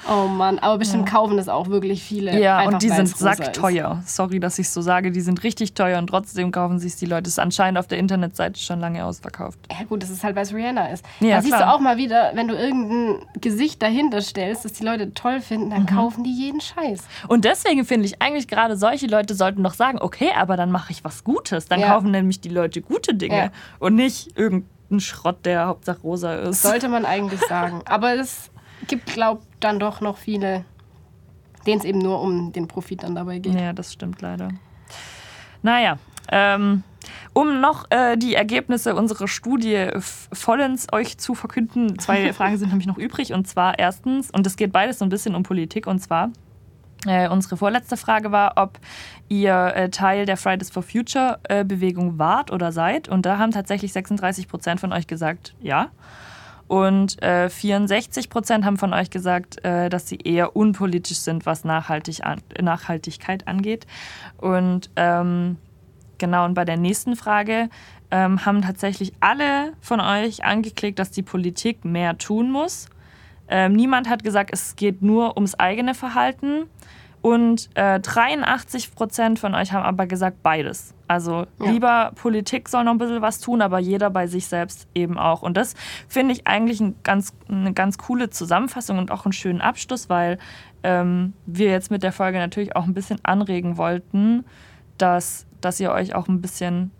Oh 0.09 0.27
Mann, 0.29 0.59
aber 0.59 0.79
bestimmt 0.79 1.09
kaufen 1.09 1.37
das 1.37 1.49
auch 1.49 1.68
wirklich 1.68 2.03
viele. 2.03 2.38
Ja, 2.38 2.66
und 2.66 2.83
die 2.83 2.88
sind 2.88 3.03
es 3.05 3.12
ist. 3.12 3.18
sackteuer. 3.20 4.03
Sorry, 4.07 4.40
dass 4.40 4.59
ich 4.59 4.68
so 4.70 4.81
sage, 4.83 5.11
die 5.11 5.20
sind 5.20 5.42
richtig 5.42 5.75
teuer 5.75 5.99
und 5.99 6.07
trotzdem 6.09 6.53
kaufen 6.53 6.79
sich 6.79 6.97
die 6.97 7.07
Leute. 7.07 7.23
Das 7.25 7.35
ist 7.35 7.38
anscheinend 7.38 7.79
auf 7.79 7.87
der 7.87 7.99
Internetseite 7.99 8.61
schon 8.61 8.81
lange 8.81 9.05
ausverkauft. 9.05 9.59
Ja 9.70 9.85
gut, 9.85 10.03
das 10.03 10.11
ist 10.11 10.23
halt, 10.25 10.37
weil 10.37 10.42
es 10.42 10.53
Rihanna 10.55 10.88
ist. 10.88 11.05
Ja, 11.20 11.37
da 11.37 11.42
siehst 11.42 11.55
du 11.59 11.66
auch 11.68 11.81
mal 11.81 11.97
wieder, 11.97 12.33
wenn 12.35 12.49
du 12.49 12.55
irgendein 12.55 13.27
Gesicht 13.40 13.81
dahinter 13.83 14.20
stellst, 14.20 14.64
das 14.64 14.73
die 14.75 14.85
Leute 14.85 15.14
toll 15.14 15.40
finden, 15.40 15.70
dann 15.70 15.83
Mhm. 15.83 15.87
kaufen 15.87 16.25
die 16.25 16.33
jeden 16.35 16.61
Scheiß. 16.61 17.01
Und 17.29 17.44
deswegen 17.44 17.85
finde 17.85 18.07
ich 18.07 18.20
eigentlich 18.20 18.49
gerade 18.49 18.77
solche 18.77 19.07
Leute 19.07 19.35
sollten 19.35 19.62
doch 19.62 19.75
sagen, 19.75 19.99
okay, 20.01 20.31
aber 20.37 20.57
dann 20.57 20.70
mache 20.70 20.92
ich 20.92 21.05
was 21.05 21.25
Gutes. 21.25 21.66
Dann 21.66 21.81
Ja. 21.81 21.88
kaufen 21.94 22.11
nämlich 22.11 22.40
die 22.40 22.49
Leute 22.49 22.83
gute 22.83 23.14
Dinge 23.14 23.37
Ja. 23.37 23.51
und 23.79 23.94
nicht 23.94 24.37
irgendeinen 24.37 25.01
Schrott, 25.01 25.44
der 25.44 25.66
Hauptsache 25.66 26.01
rosa 26.03 26.35
ist. 26.35 26.62
Sollte 26.62 26.88
man 26.88 27.05
eigentlich 27.05 27.40
sagen. 27.49 27.81
Aber 27.87 28.14
es 28.14 28.51
gibt, 28.87 29.07
glaub, 29.07 29.43
dann 29.61 29.79
doch 29.79 30.01
noch 30.01 30.17
viele, 30.17 30.65
denen 31.67 31.79
es 31.79 31.85
eben 31.85 31.99
nur 31.99 32.21
um 32.21 32.53
den 32.53 32.69
Profit 32.69 33.03
dann 33.03 33.15
dabei 33.15 33.39
geht. 33.39 33.55
Ja, 33.55 33.73
das 33.73 33.93
stimmt 33.93 34.21
leider. 34.21 34.51
Naja, 35.63 35.99
ähm, 36.31 36.83
um 37.33 37.61
noch 37.61 37.91
äh, 37.91 38.17
die 38.17 38.35
Ergebnisse 38.35 38.95
unserer 38.95 39.29
Studie 39.29 39.89
vollends 39.99 40.87
euch 40.93 41.19
zu 41.19 41.35
verkünden, 41.35 41.99
zwei 41.99 42.33
Fragen 42.35 42.57
sind 42.59 42.69
nämlich 42.69 42.87
noch 42.87 42.99
übrig. 42.99 43.33
Und 43.33 43.47
zwar 43.47 43.79
erstens, 43.79 44.31
und 44.31 44.47
es 44.47 44.57
geht 44.57 44.73
beides 44.73 44.99
so 44.99 45.05
ein 45.05 45.09
bisschen 45.09 45.35
um 45.35 45.43
Politik, 45.43 45.87
und 45.87 46.01
zwar 46.01 46.31
äh, 47.07 47.29
unsere 47.29 47.57
vorletzte 47.57 47.97
Frage 47.97 48.33
war, 48.33 48.53
ob 48.57 48.79
ihr 49.29 49.73
äh, 49.75 49.91
Teil 49.91 50.27
der 50.27 50.37
Fridays 50.37 50.71
for 50.71 50.83
Future 50.83 51.39
äh, 51.45 51.65
Bewegung 51.65 52.19
wart 52.19 52.51
oder 52.51 52.73
seid. 52.73 53.09
Und 53.09 53.27
da 53.27 53.39
haben 53.39 53.51
tatsächlich 53.51 53.93
36 53.93 54.49
Prozent 54.49 54.81
von 54.81 54.93
euch 54.93 55.07
gesagt, 55.07 55.55
ja. 55.61 55.91
Und 56.66 57.22
äh, 57.22 57.50
64 57.50 58.31
Prozent 58.31 58.64
haben 58.64 58.79
von 58.79 58.94
euch 58.94 59.11
gesagt, 59.11 59.62
äh, 59.64 59.88
dass 59.88 60.09
sie 60.09 60.16
eher 60.16 60.57
unpolitisch 60.57 61.18
sind, 61.18 61.46
was 61.46 61.64
Nachhaltig 61.64 62.24
an, 62.24 62.40
Nachhaltigkeit 62.61 63.46
angeht. 63.46 63.87
Und 64.38 64.90
ähm, 64.96 65.57
genau, 66.18 66.44
und 66.44 66.55
bei 66.55 66.64
der 66.64 66.77
nächsten 66.77 67.16
Frage 67.16 67.68
ähm, 68.11 68.46
haben 68.46 68.62
tatsächlich 68.62 69.12
alle 69.20 69.72
von 69.81 70.00
euch 70.00 70.44
angeklickt, 70.44 70.98
dass 70.98 71.11
die 71.11 71.22
Politik 71.22 71.85
mehr 71.85 72.16
tun 72.16 72.50
muss. 72.50 72.88
Ähm, 73.48 73.74
niemand 73.74 74.09
hat 74.09 74.24
gesagt, 74.24 74.50
es 74.53 74.77
geht 74.77 75.03
nur 75.03 75.37
ums 75.37 75.55
eigene 75.55 75.94
Verhalten. 75.94 76.64
Und 77.25 77.71
äh, 77.73 78.01
83 78.01 78.95
Prozent 78.95 79.39
von 79.39 79.55
euch 79.55 79.73
haben 79.73 79.83
aber 79.83 80.07
gesagt 80.07 80.43
beides. 80.43 80.93
Also 81.09 81.47
ja. 81.59 81.71
lieber 81.71 82.13
Politik 82.17 82.69
soll 82.69 82.85
noch 82.85 82.93
ein 82.93 82.99
bisschen 82.99 83.23
was 83.23 83.41
tun, 83.41 83.63
aber 83.63 83.79
jeder 83.79 84.11
bei 84.11 84.27
sich 84.27 84.47
selbst 84.47 84.87
eben 84.95 85.17
auch. 85.17 85.41
Und 85.41 85.57
das 85.57 85.73
finde 86.07 86.35
ich 86.35 86.47
eigentlich 86.47 86.81
ein 86.81 86.97
ganz, 87.03 87.33
eine 87.49 87.73
ganz 87.73 87.97
coole 87.97 88.29
Zusammenfassung 88.29 88.99
und 88.99 89.11
auch 89.11 89.25
einen 89.25 89.33
schönen 89.33 89.63
Abschluss, 89.63 90.11
weil 90.11 90.37
ähm, 90.83 91.33
wir 91.47 91.71
jetzt 91.71 91.91
mit 91.91 92.03
der 92.03 92.13
Folge 92.13 92.37
natürlich 92.37 92.77
auch 92.77 92.85
ein 92.85 92.93
bisschen 92.93 93.21
anregen 93.23 93.79
wollten, 93.79 94.45
dass, 94.99 95.47
dass 95.63 95.81
ihr 95.81 95.93
euch 95.93 96.15
auch 96.15 96.29
ein 96.29 96.43
bisschen 96.43 96.91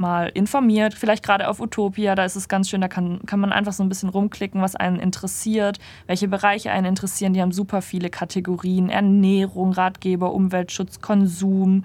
mal 0.00 0.28
informiert. 0.28 0.94
Vielleicht 0.94 1.24
gerade 1.24 1.48
auf 1.48 1.60
Utopia, 1.60 2.14
da 2.14 2.24
ist 2.24 2.36
es 2.36 2.48
ganz 2.48 2.68
schön, 2.68 2.80
da 2.80 2.88
kann, 2.88 3.20
kann 3.26 3.40
man 3.40 3.52
einfach 3.52 3.72
so 3.72 3.82
ein 3.82 3.88
bisschen 3.88 4.08
rumklicken, 4.08 4.60
was 4.60 4.76
einen 4.76 4.98
interessiert, 4.98 5.78
welche 6.06 6.28
Bereiche 6.28 6.70
einen 6.70 6.86
interessieren. 6.86 7.32
Die 7.32 7.42
haben 7.42 7.52
super 7.52 7.82
viele 7.82 8.10
Kategorien, 8.10 8.88
Ernährung, 8.88 9.72
Ratgeber, 9.72 10.32
Umweltschutz, 10.32 11.00
Konsum, 11.00 11.84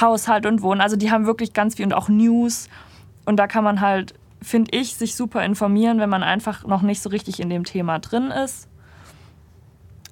Haushalt 0.00 0.46
und 0.46 0.62
Wohnen. 0.62 0.80
Also 0.80 0.96
die 0.96 1.10
haben 1.10 1.26
wirklich 1.26 1.52
ganz 1.52 1.76
viel 1.76 1.86
und 1.86 1.94
auch 1.94 2.08
News. 2.08 2.68
Und 3.24 3.36
da 3.36 3.46
kann 3.46 3.64
man 3.64 3.80
halt, 3.80 4.14
finde 4.42 4.76
ich, 4.76 4.96
sich 4.96 5.14
super 5.14 5.44
informieren, 5.44 5.98
wenn 5.98 6.10
man 6.10 6.22
einfach 6.22 6.66
noch 6.66 6.82
nicht 6.82 7.00
so 7.00 7.08
richtig 7.08 7.40
in 7.40 7.50
dem 7.50 7.64
Thema 7.64 7.98
drin 7.98 8.30
ist. 8.30 8.68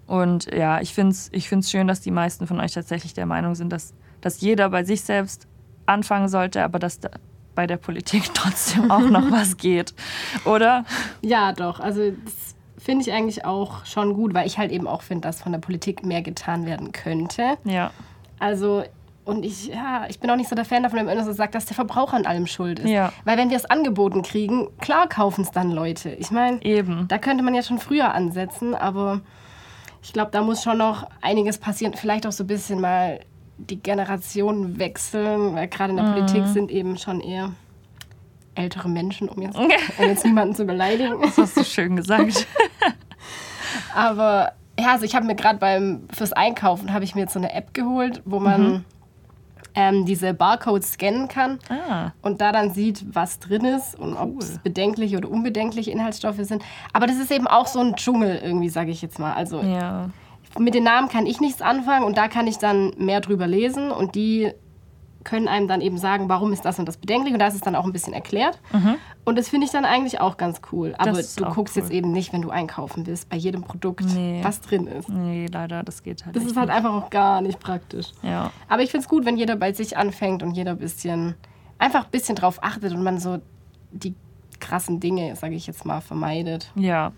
Und 0.07 0.53
ja, 0.53 0.81
ich 0.81 0.95
finde 0.95 1.13
es 1.13 1.31
ich 1.33 1.49
find's 1.49 1.71
schön, 1.71 1.87
dass 1.87 2.01
die 2.01 2.11
meisten 2.11 2.47
von 2.47 2.61
euch 2.61 2.73
tatsächlich 2.73 3.15
der 3.15 3.27
Meinung 3.27 3.55
sind, 3.55 3.73
dass, 3.73 3.95
dass 4.21 4.41
jeder 4.41 4.69
bei 4.69 4.85
sich 4.85 5.03
selbst 5.03 5.47
anfangen 5.87 6.29
sollte, 6.29 6.63
aber 6.63 6.79
dass 6.79 7.01
da 7.01 7.11
bei 7.55 7.67
der 7.67 7.77
Politik 7.77 8.25
trotzdem 8.35 8.91
auch 8.91 9.09
noch 9.09 9.31
was 9.31 9.57
geht, 9.57 9.95
oder? 10.45 10.85
Ja, 11.21 11.53
doch. 11.53 11.81
Also 11.81 12.11
das 12.11 12.55
finde 12.79 13.03
ich 13.03 13.13
eigentlich 13.13 13.45
auch 13.45 13.85
schon 13.85 14.15
gut, 14.15 14.35
weil 14.35 14.47
ich 14.47 14.59
halt 14.59 14.73
eben 14.73 14.87
auch 14.87 15.03
finde, 15.03 15.29
dass 15.29 15.43
von 15.43 15.53
der 15.53 15.59
Politik 15.59 16.05
mehr 16.05 16.23
getan 16.23 16.67
werden 16.67 16.93
könnte. 16.93 17.57
Ja. 17.65 17.91
Also 18.39 18.83
und 19.25 19.45
ich, 19.45 19.69
ja, 19.69 20.07
ich 20.09 20.19
bin 20.19 20.29
auch 20.31 20.37
nicht 20.37 20.49
so 20.49 20.57
der 20.57 20.65
Fan 20.65 20.83
davon, 20.83 20.99
wenn 20.99 21.07
man 21.07 21.25
so 21.25 21.33
sagt, 21.33 21.55
dass 21.55 21.67
der 21.67 21.77
Verbraucher 21.77 22.17
an 22.17 22.27
allem 22.27 22.49
schuld 22.49 22.81
ist. 22.81 22.91
Ja. 22.91 23.13
Weil 23.25 23.39
wenn 23.39 23.51
wir 23.51 23.57
es 23.57 23.65
angeboten 23.67 24.23
kriegen, 24.23 24.67
klar 24.81 25.09
kaufen 25.09 25.43
es 25.43 25.53
dann 25.53 25.71
Leute. 25.71 26.11
Ich 26.11 26.33
meine, 26.33 26.59
da 27.07 27.19
könnte 27.19 27.45
man 27.45 27.55
ja 27.55 27.63
schon 27.63 27.79
früher 27.79 28.13
ansetzen, 28.13 28.75
aber 28.75 29.21
ich 30.03 30.13
glaube, 30.13 30.33
da 30.33 30.43
muss 30.43 30.65
schon 30.65 30.79
noch 30.79 31.07
einiges 31.21 31.59
passieren. 31.59 31.95
Vielleicht 31.95 32.27
auch 32.27 32.33
so 32.33 32.43
ein 32.43 32.49
bisschen 32.49 32.81
mal 32.81 33.21
die 33.59 33.81
Generationen 33.81 34.79
wechseln, 34.79 35.55
weil 35.55 35.69
gerade 35.69 35.91
in 35.91 35.97
der 35.97 36.07
mhm. 36.07 36.13
Politik 36.15 36.47
sind 36.47 36.71
eben 36.71 36.97
schon 36.99 37.21
eher 37.21 37.53
ältere 38.55 38.89
Menschen, 38.89 39.29
um 39.29 39.41
jetzt, 39.43 39.57
um 39.59 39.71
jetzt 39.99 40.25
niemanden 40.25 40.55
zu 40.55 40.65
beleidigen. 40.65 41.21
Das 41.23 41.39
hast 41.39 41.57
du 41.57 41.65
schön 41.65 41.97
gesagt. 41.97 42.47
Aber 43.95 44.53
ja, 44.79 44.93
also 44.93 45.05
ich 45.05 45.15
habe 45.15 45.27
mir 45.27 45.35
gerade 45.35 45.59
beim 45.59 46.09
fürs 46.13 46.33
Einkaufen 46.33 46.93
habe 46.93 47.05
ich 47.05 47.15
mir 47.15 47.23
jetzt 47.23 47.35
so 47.35 47.39
eine 47.39 47.53
App 47.53 47.75
geholt, 47.75 48.23
wo 48.25 48.41
man 48.41 48.63
mhm. 48.63 48.85
ähm, 49.75 50.07
diese 50.07 50.35
Barcodes 50.35 50.93
scannen 50.93 51.29
kann 51.29 51.59
ah. 51.69 52.13
und 52.23 52.41
da 52.41 52.53
dann 52.53 52.73
sieht, 52.73 53.05
was 53.15 53.39
drin 53.39 53.65
ist 53.65 53.99
und 53.99 54.15
cool. 54.15 54.19
ob 54.19 54.41
es 54.41 54.59
bedenkliche 54.59 55.19
oder 55.19 55.31
unbedenkliche 55.31 55.91
Inhaltsstoffe 55.91 56.41
sind. 56.41 56.63
Aber 56.93 57.07
das 57.07 57.17
ist 57.17 57.31
eben 57.31 57.47
auch 57.47 57.67
so 57.67 57.81
ein 57.81 57.95
Dschungel 57.97 58.41
irgendwie, 58.43 58.71
sage 58.71 58.91
ich 58.91 59.03
jetzt 59.03 59.19
mal. 59.19 59.35
Also 59.35 59.61
ja 59.61 60.11
mit 60.59 60.75
den 60.75 60.85
Namen 60.85 61.09
kann 61.09 61.27
ich 61.27 61.41
nichts 61.41 61.63
anfangen 61.63 62.05
und 62.05 62.17
da 62.17 62.29
kann 62.29 62.47
ich 62.47 62.59
dann 62.59 62.93
mehr 62.97 63.21
drüber 63.21 63.47
lesen 63.47 63.91
und 63.91 64.15
die 64.15 64.53
können 65.25 65.49
einem 65.49 65.69
dann 65.69 65.81
eben 65.81 65.99
sagen, 65.99 66.29
warum 66.29 66.53
ist 66.53 66.65
das 66.65 66.79
und 66.79 66.87
das 66.87 66.97
bedenklich 66.97 67.33
und 67.33 67.39
da 67.39 67.47
ist 67.47 67.55
es 67.55 67.61
dann 67.61 67.77
auch 67.77 67.85
ein 67.85 67.93
bisschen 67.93 68.13
erklärt. 68.13 68.59
Mhm. 68.73 68.97
Und 69.25 69.39
das 69.39 69.49
finde 69.49 69.67
ich 69.67 69.73
dann 69.73 69.85
eigentlich 69.85 70.21
auch 70.21 70.37
ganz 70.37 70.61
cool. 70.73 70.95
Aber 70.99 71.13
du 71.13 71.45
guckst 71.47 71.77
cool. 71.77 71.83
jetzt 71.83 71.93
eben 71.93 72.11
nicht, 72.11 72.33
wenn 72.33 72.43
du 72.43 72.51
einkaufen 72.51 73.07
willst, 73.07 73.29
bei 73.29 73.37
jedem 73.37 73.63
Produkt, 73.63 74.05
nee. 74.15 74.41
was 74.43 74.61
drin 74.61 74.87
ist. 74.87 75.09
Nee, 75.09 75.47
leider, 75.51 75.83
das 75.83 76.03
geht 76.03 76.25
halt 76.25 76.35
Das 76.35 76.45
ist 76.45 76.57
halt 76.57 76.69
nicht. 76.69 76.77
einfach 76.77 76.93
auch 76.93 77.11
gar 77.11 77.41
nicht 77.41 77.61
praktisch. 77.61 78.13
Ja. 78.23 78.51
Aber 78.69 78.83
ich 78.83 78.91
finde 78.91 79.05
es 79.05 79.09
gut, 79.09 79.25
wenn 79.25 79.37
jeder 79.37 79.57
bei 79.57 79.73
sich 79.73 79.97
anfängt 79.97 80.43
und 80.43 80.53
jeder 80.53 80.73
ein 80.73 80.79
bisschen, 80.79 81.35
einfach 81.79 82.05
ein 82.07 82.11
bisschen 82.11 82.35
drauf 82.35 82.59
achtet 82.63 82.93
und 82.93 83.03
man 83.03 83.19
so 83.19 83.39
die 83.93 84.15
krassen 84.59 85.01
Dinge, 85.01 85.37
sage 85.37 85.55
ich 85.55 85.67
jetzt 85.67 85.85
mal, 85.85 86.01
vermeidet. 86.01 86.71
Ja, 86.75 87.13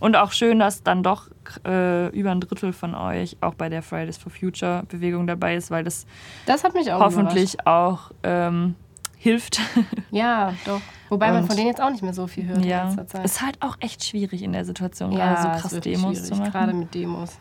und 0.00 0.16
auch 0.16 0.32
schön, 0.32 0.58
dass 0.58 0.82
dann 0.82 1.02
doch 1.02 1.28
äh, 1.66 2.08
über 2.08 2.30
ein 2.30 2.40
Drittel 2.40 2.72
von 2.72 2.94
euch 2.94 3.36
auch 3.40 3.54
bei 3.54 3.68
der 3.68 3.82
Fridays 3.82 4.18
for 4.18 4.30
Future 4.30 4.84
Bewegung 4.88 5.26
dabei 5.26 5.56
ist, 5.56 5.70
weil 5.70 5.84
das, 5.84 6.06
das 6.46 6.64
hat 6.64 6.74
mich 6.74 6.92
auch 6.92 7.00
hoffentlich 7.00 7.54
überrascht. 7.54 7.66
auch 7.66 8.10
ähm, 8.22 8.74
hilft. 9.16 9.60
Ja, 10.10 10.54
doch. 10.64 10.80
Wobei 11.08 11.26
und 11.28 11.34
man 11.34 11.46
von 11.46 11.56
denen 11.56 11.66
jetzt 11.66 11.82
auch 11.82 11.90
nicht 11.90 12.02
mehr 12.02 12.14
so 12.14 12.28
viel 12.28 12.46
hört 12.46 12.64
ja, 12.64 12.82
in 12.82 12.88
letzter 12.88 13.06
Zeit. 13.08 13.24
Ist 13.24 13.42
halt 13.42 13.60
auch 13.60 13.76
echt 13.80 14.04
schwierig 14.04 14.42
in 14.42 14.52
der 14.52 14.64
Situation, 14.64 15.10
ja, 15.10 15.34
gerade 15.34 15.42
so 15.42 15.68
krass 15.68 15.80
Demos 15.80 16.22
zu 16.22 16.36
machen. 16.36 16.52
Gerade 16.52 16.72
mit 16.72 16.94
Demos. 16.94 17.36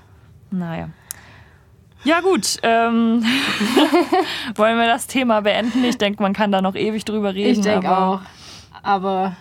Naja. 0.50 0.90
Ja, 2.04 2.22
gut. 2.22 2.58
Ähm, 2.64 3.24
wollen 4.56 4.78
wir 4.78 4.88
das 4.88 5.06
Thema 5.06 5.42
beenden? 5.42 5.84
Ich 5.84 6.00
denke, 6.00 6.22
man 6.24 6.34
kann 6.34 6.52
da 6.52 6.62
noch 6.62 6.76
ewig 6.76 7.06
drüber 7.06 7.36
reden. 7.36 7.60
Ich 7.60 7.62
denke 7.62 7.96
auch. 7.96 8.22
Aber 8.82 9.36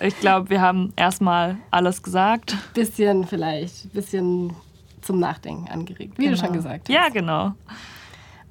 ich 0.00 0.18
glaube, 0.20 0.50
wir 0.50 0.60
haben 0.60 0.92
erstmal 0.96 1.58
alles 1.70 2.02
gesagt. 2.02 2.56
Bisschen 2.74 3.26
vielleicht, 3.26 3.92
bisschen 3.92 4.54
zum 5.00 5.18
Nachdenken 5.18 5.68
angeregt, 5.68 6.18
wie 6.18 6.24
genau. 6.24 6.36
du 6.36 6.44
schon 6.44 6.52
gesagt 6.52 6.88
hast. 6.88 6.94
Ja, 6.94 7.08
genau. 7.08 7.52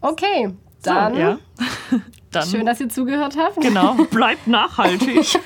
Okay, 0.02 0.54
dann, 0.84 1.14
so, 1.14 1.20
ja. 1.20 1.38
dann 2.32 2.48
schön, 2.48 2.66
dass 2.66 2.80
ihr 2.80 2.90
zugehört 2.90 3.38
habt. 3.38 3.62
Genau, 3.62 3.94
bleibt 4.12 4.48
nachhaltig. 4.48 5.40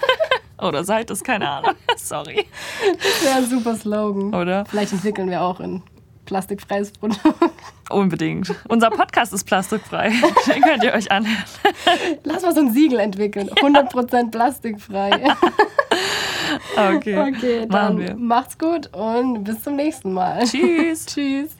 Oder 0.57 0.83
seid 0.83 1.11
es, 1.11 1.23
keine 1.23 1.49
Ahnung. 1.49 1.73
Sorry. 1.97 2.47
Das 2.97 3.25
wäre 3.25 3.37
ein 3.37 3.49
super 3.49 3.75
Slogan. 3.75 4.33
Oder? 4.33 4.65
Vielleicht 4.65 4.93
entwickeln 4.93 5.29
wir 5.29 5.41
auch 5.41 5.59
in 5.59 5.83
plastikfreies 6.25 6.91
Produkt. 6.91 7.21
Unbedingt. 7.89 8.53
Unser 8.67 8.89
Podcast 8.89 9.33
ist 9.33 9.43
plastikfrei. 9.45 10.09
Den 10.47 10.61
könnt 10.61 10.83
ihr 10.83 10.93
euch 10.93 11.11
anhören. 11.11 11.43
Lass 12.23 12.43
mal 12.43 12.53
so 12.53 12.61
ein 12.61 12.73
Siegel 12.73 12.99
entwickeln. 12.99 13.49
100% 13.49 14.31
plastikfrei. 14.31 15.11
Okay. 16.77 17.17
Okay, 17.17 17.65
dann 17.67 18.23
macht's 18.23 18.57
gut 18.57 18.93
und 18.93 19.43
bis 19.43 19.63
zum 19.63 19.75
nächsten 19.75 20.13
Mal. 20.13 20.43
Tschüss. 20.43 21.05
Tschüss. 21.07 21.55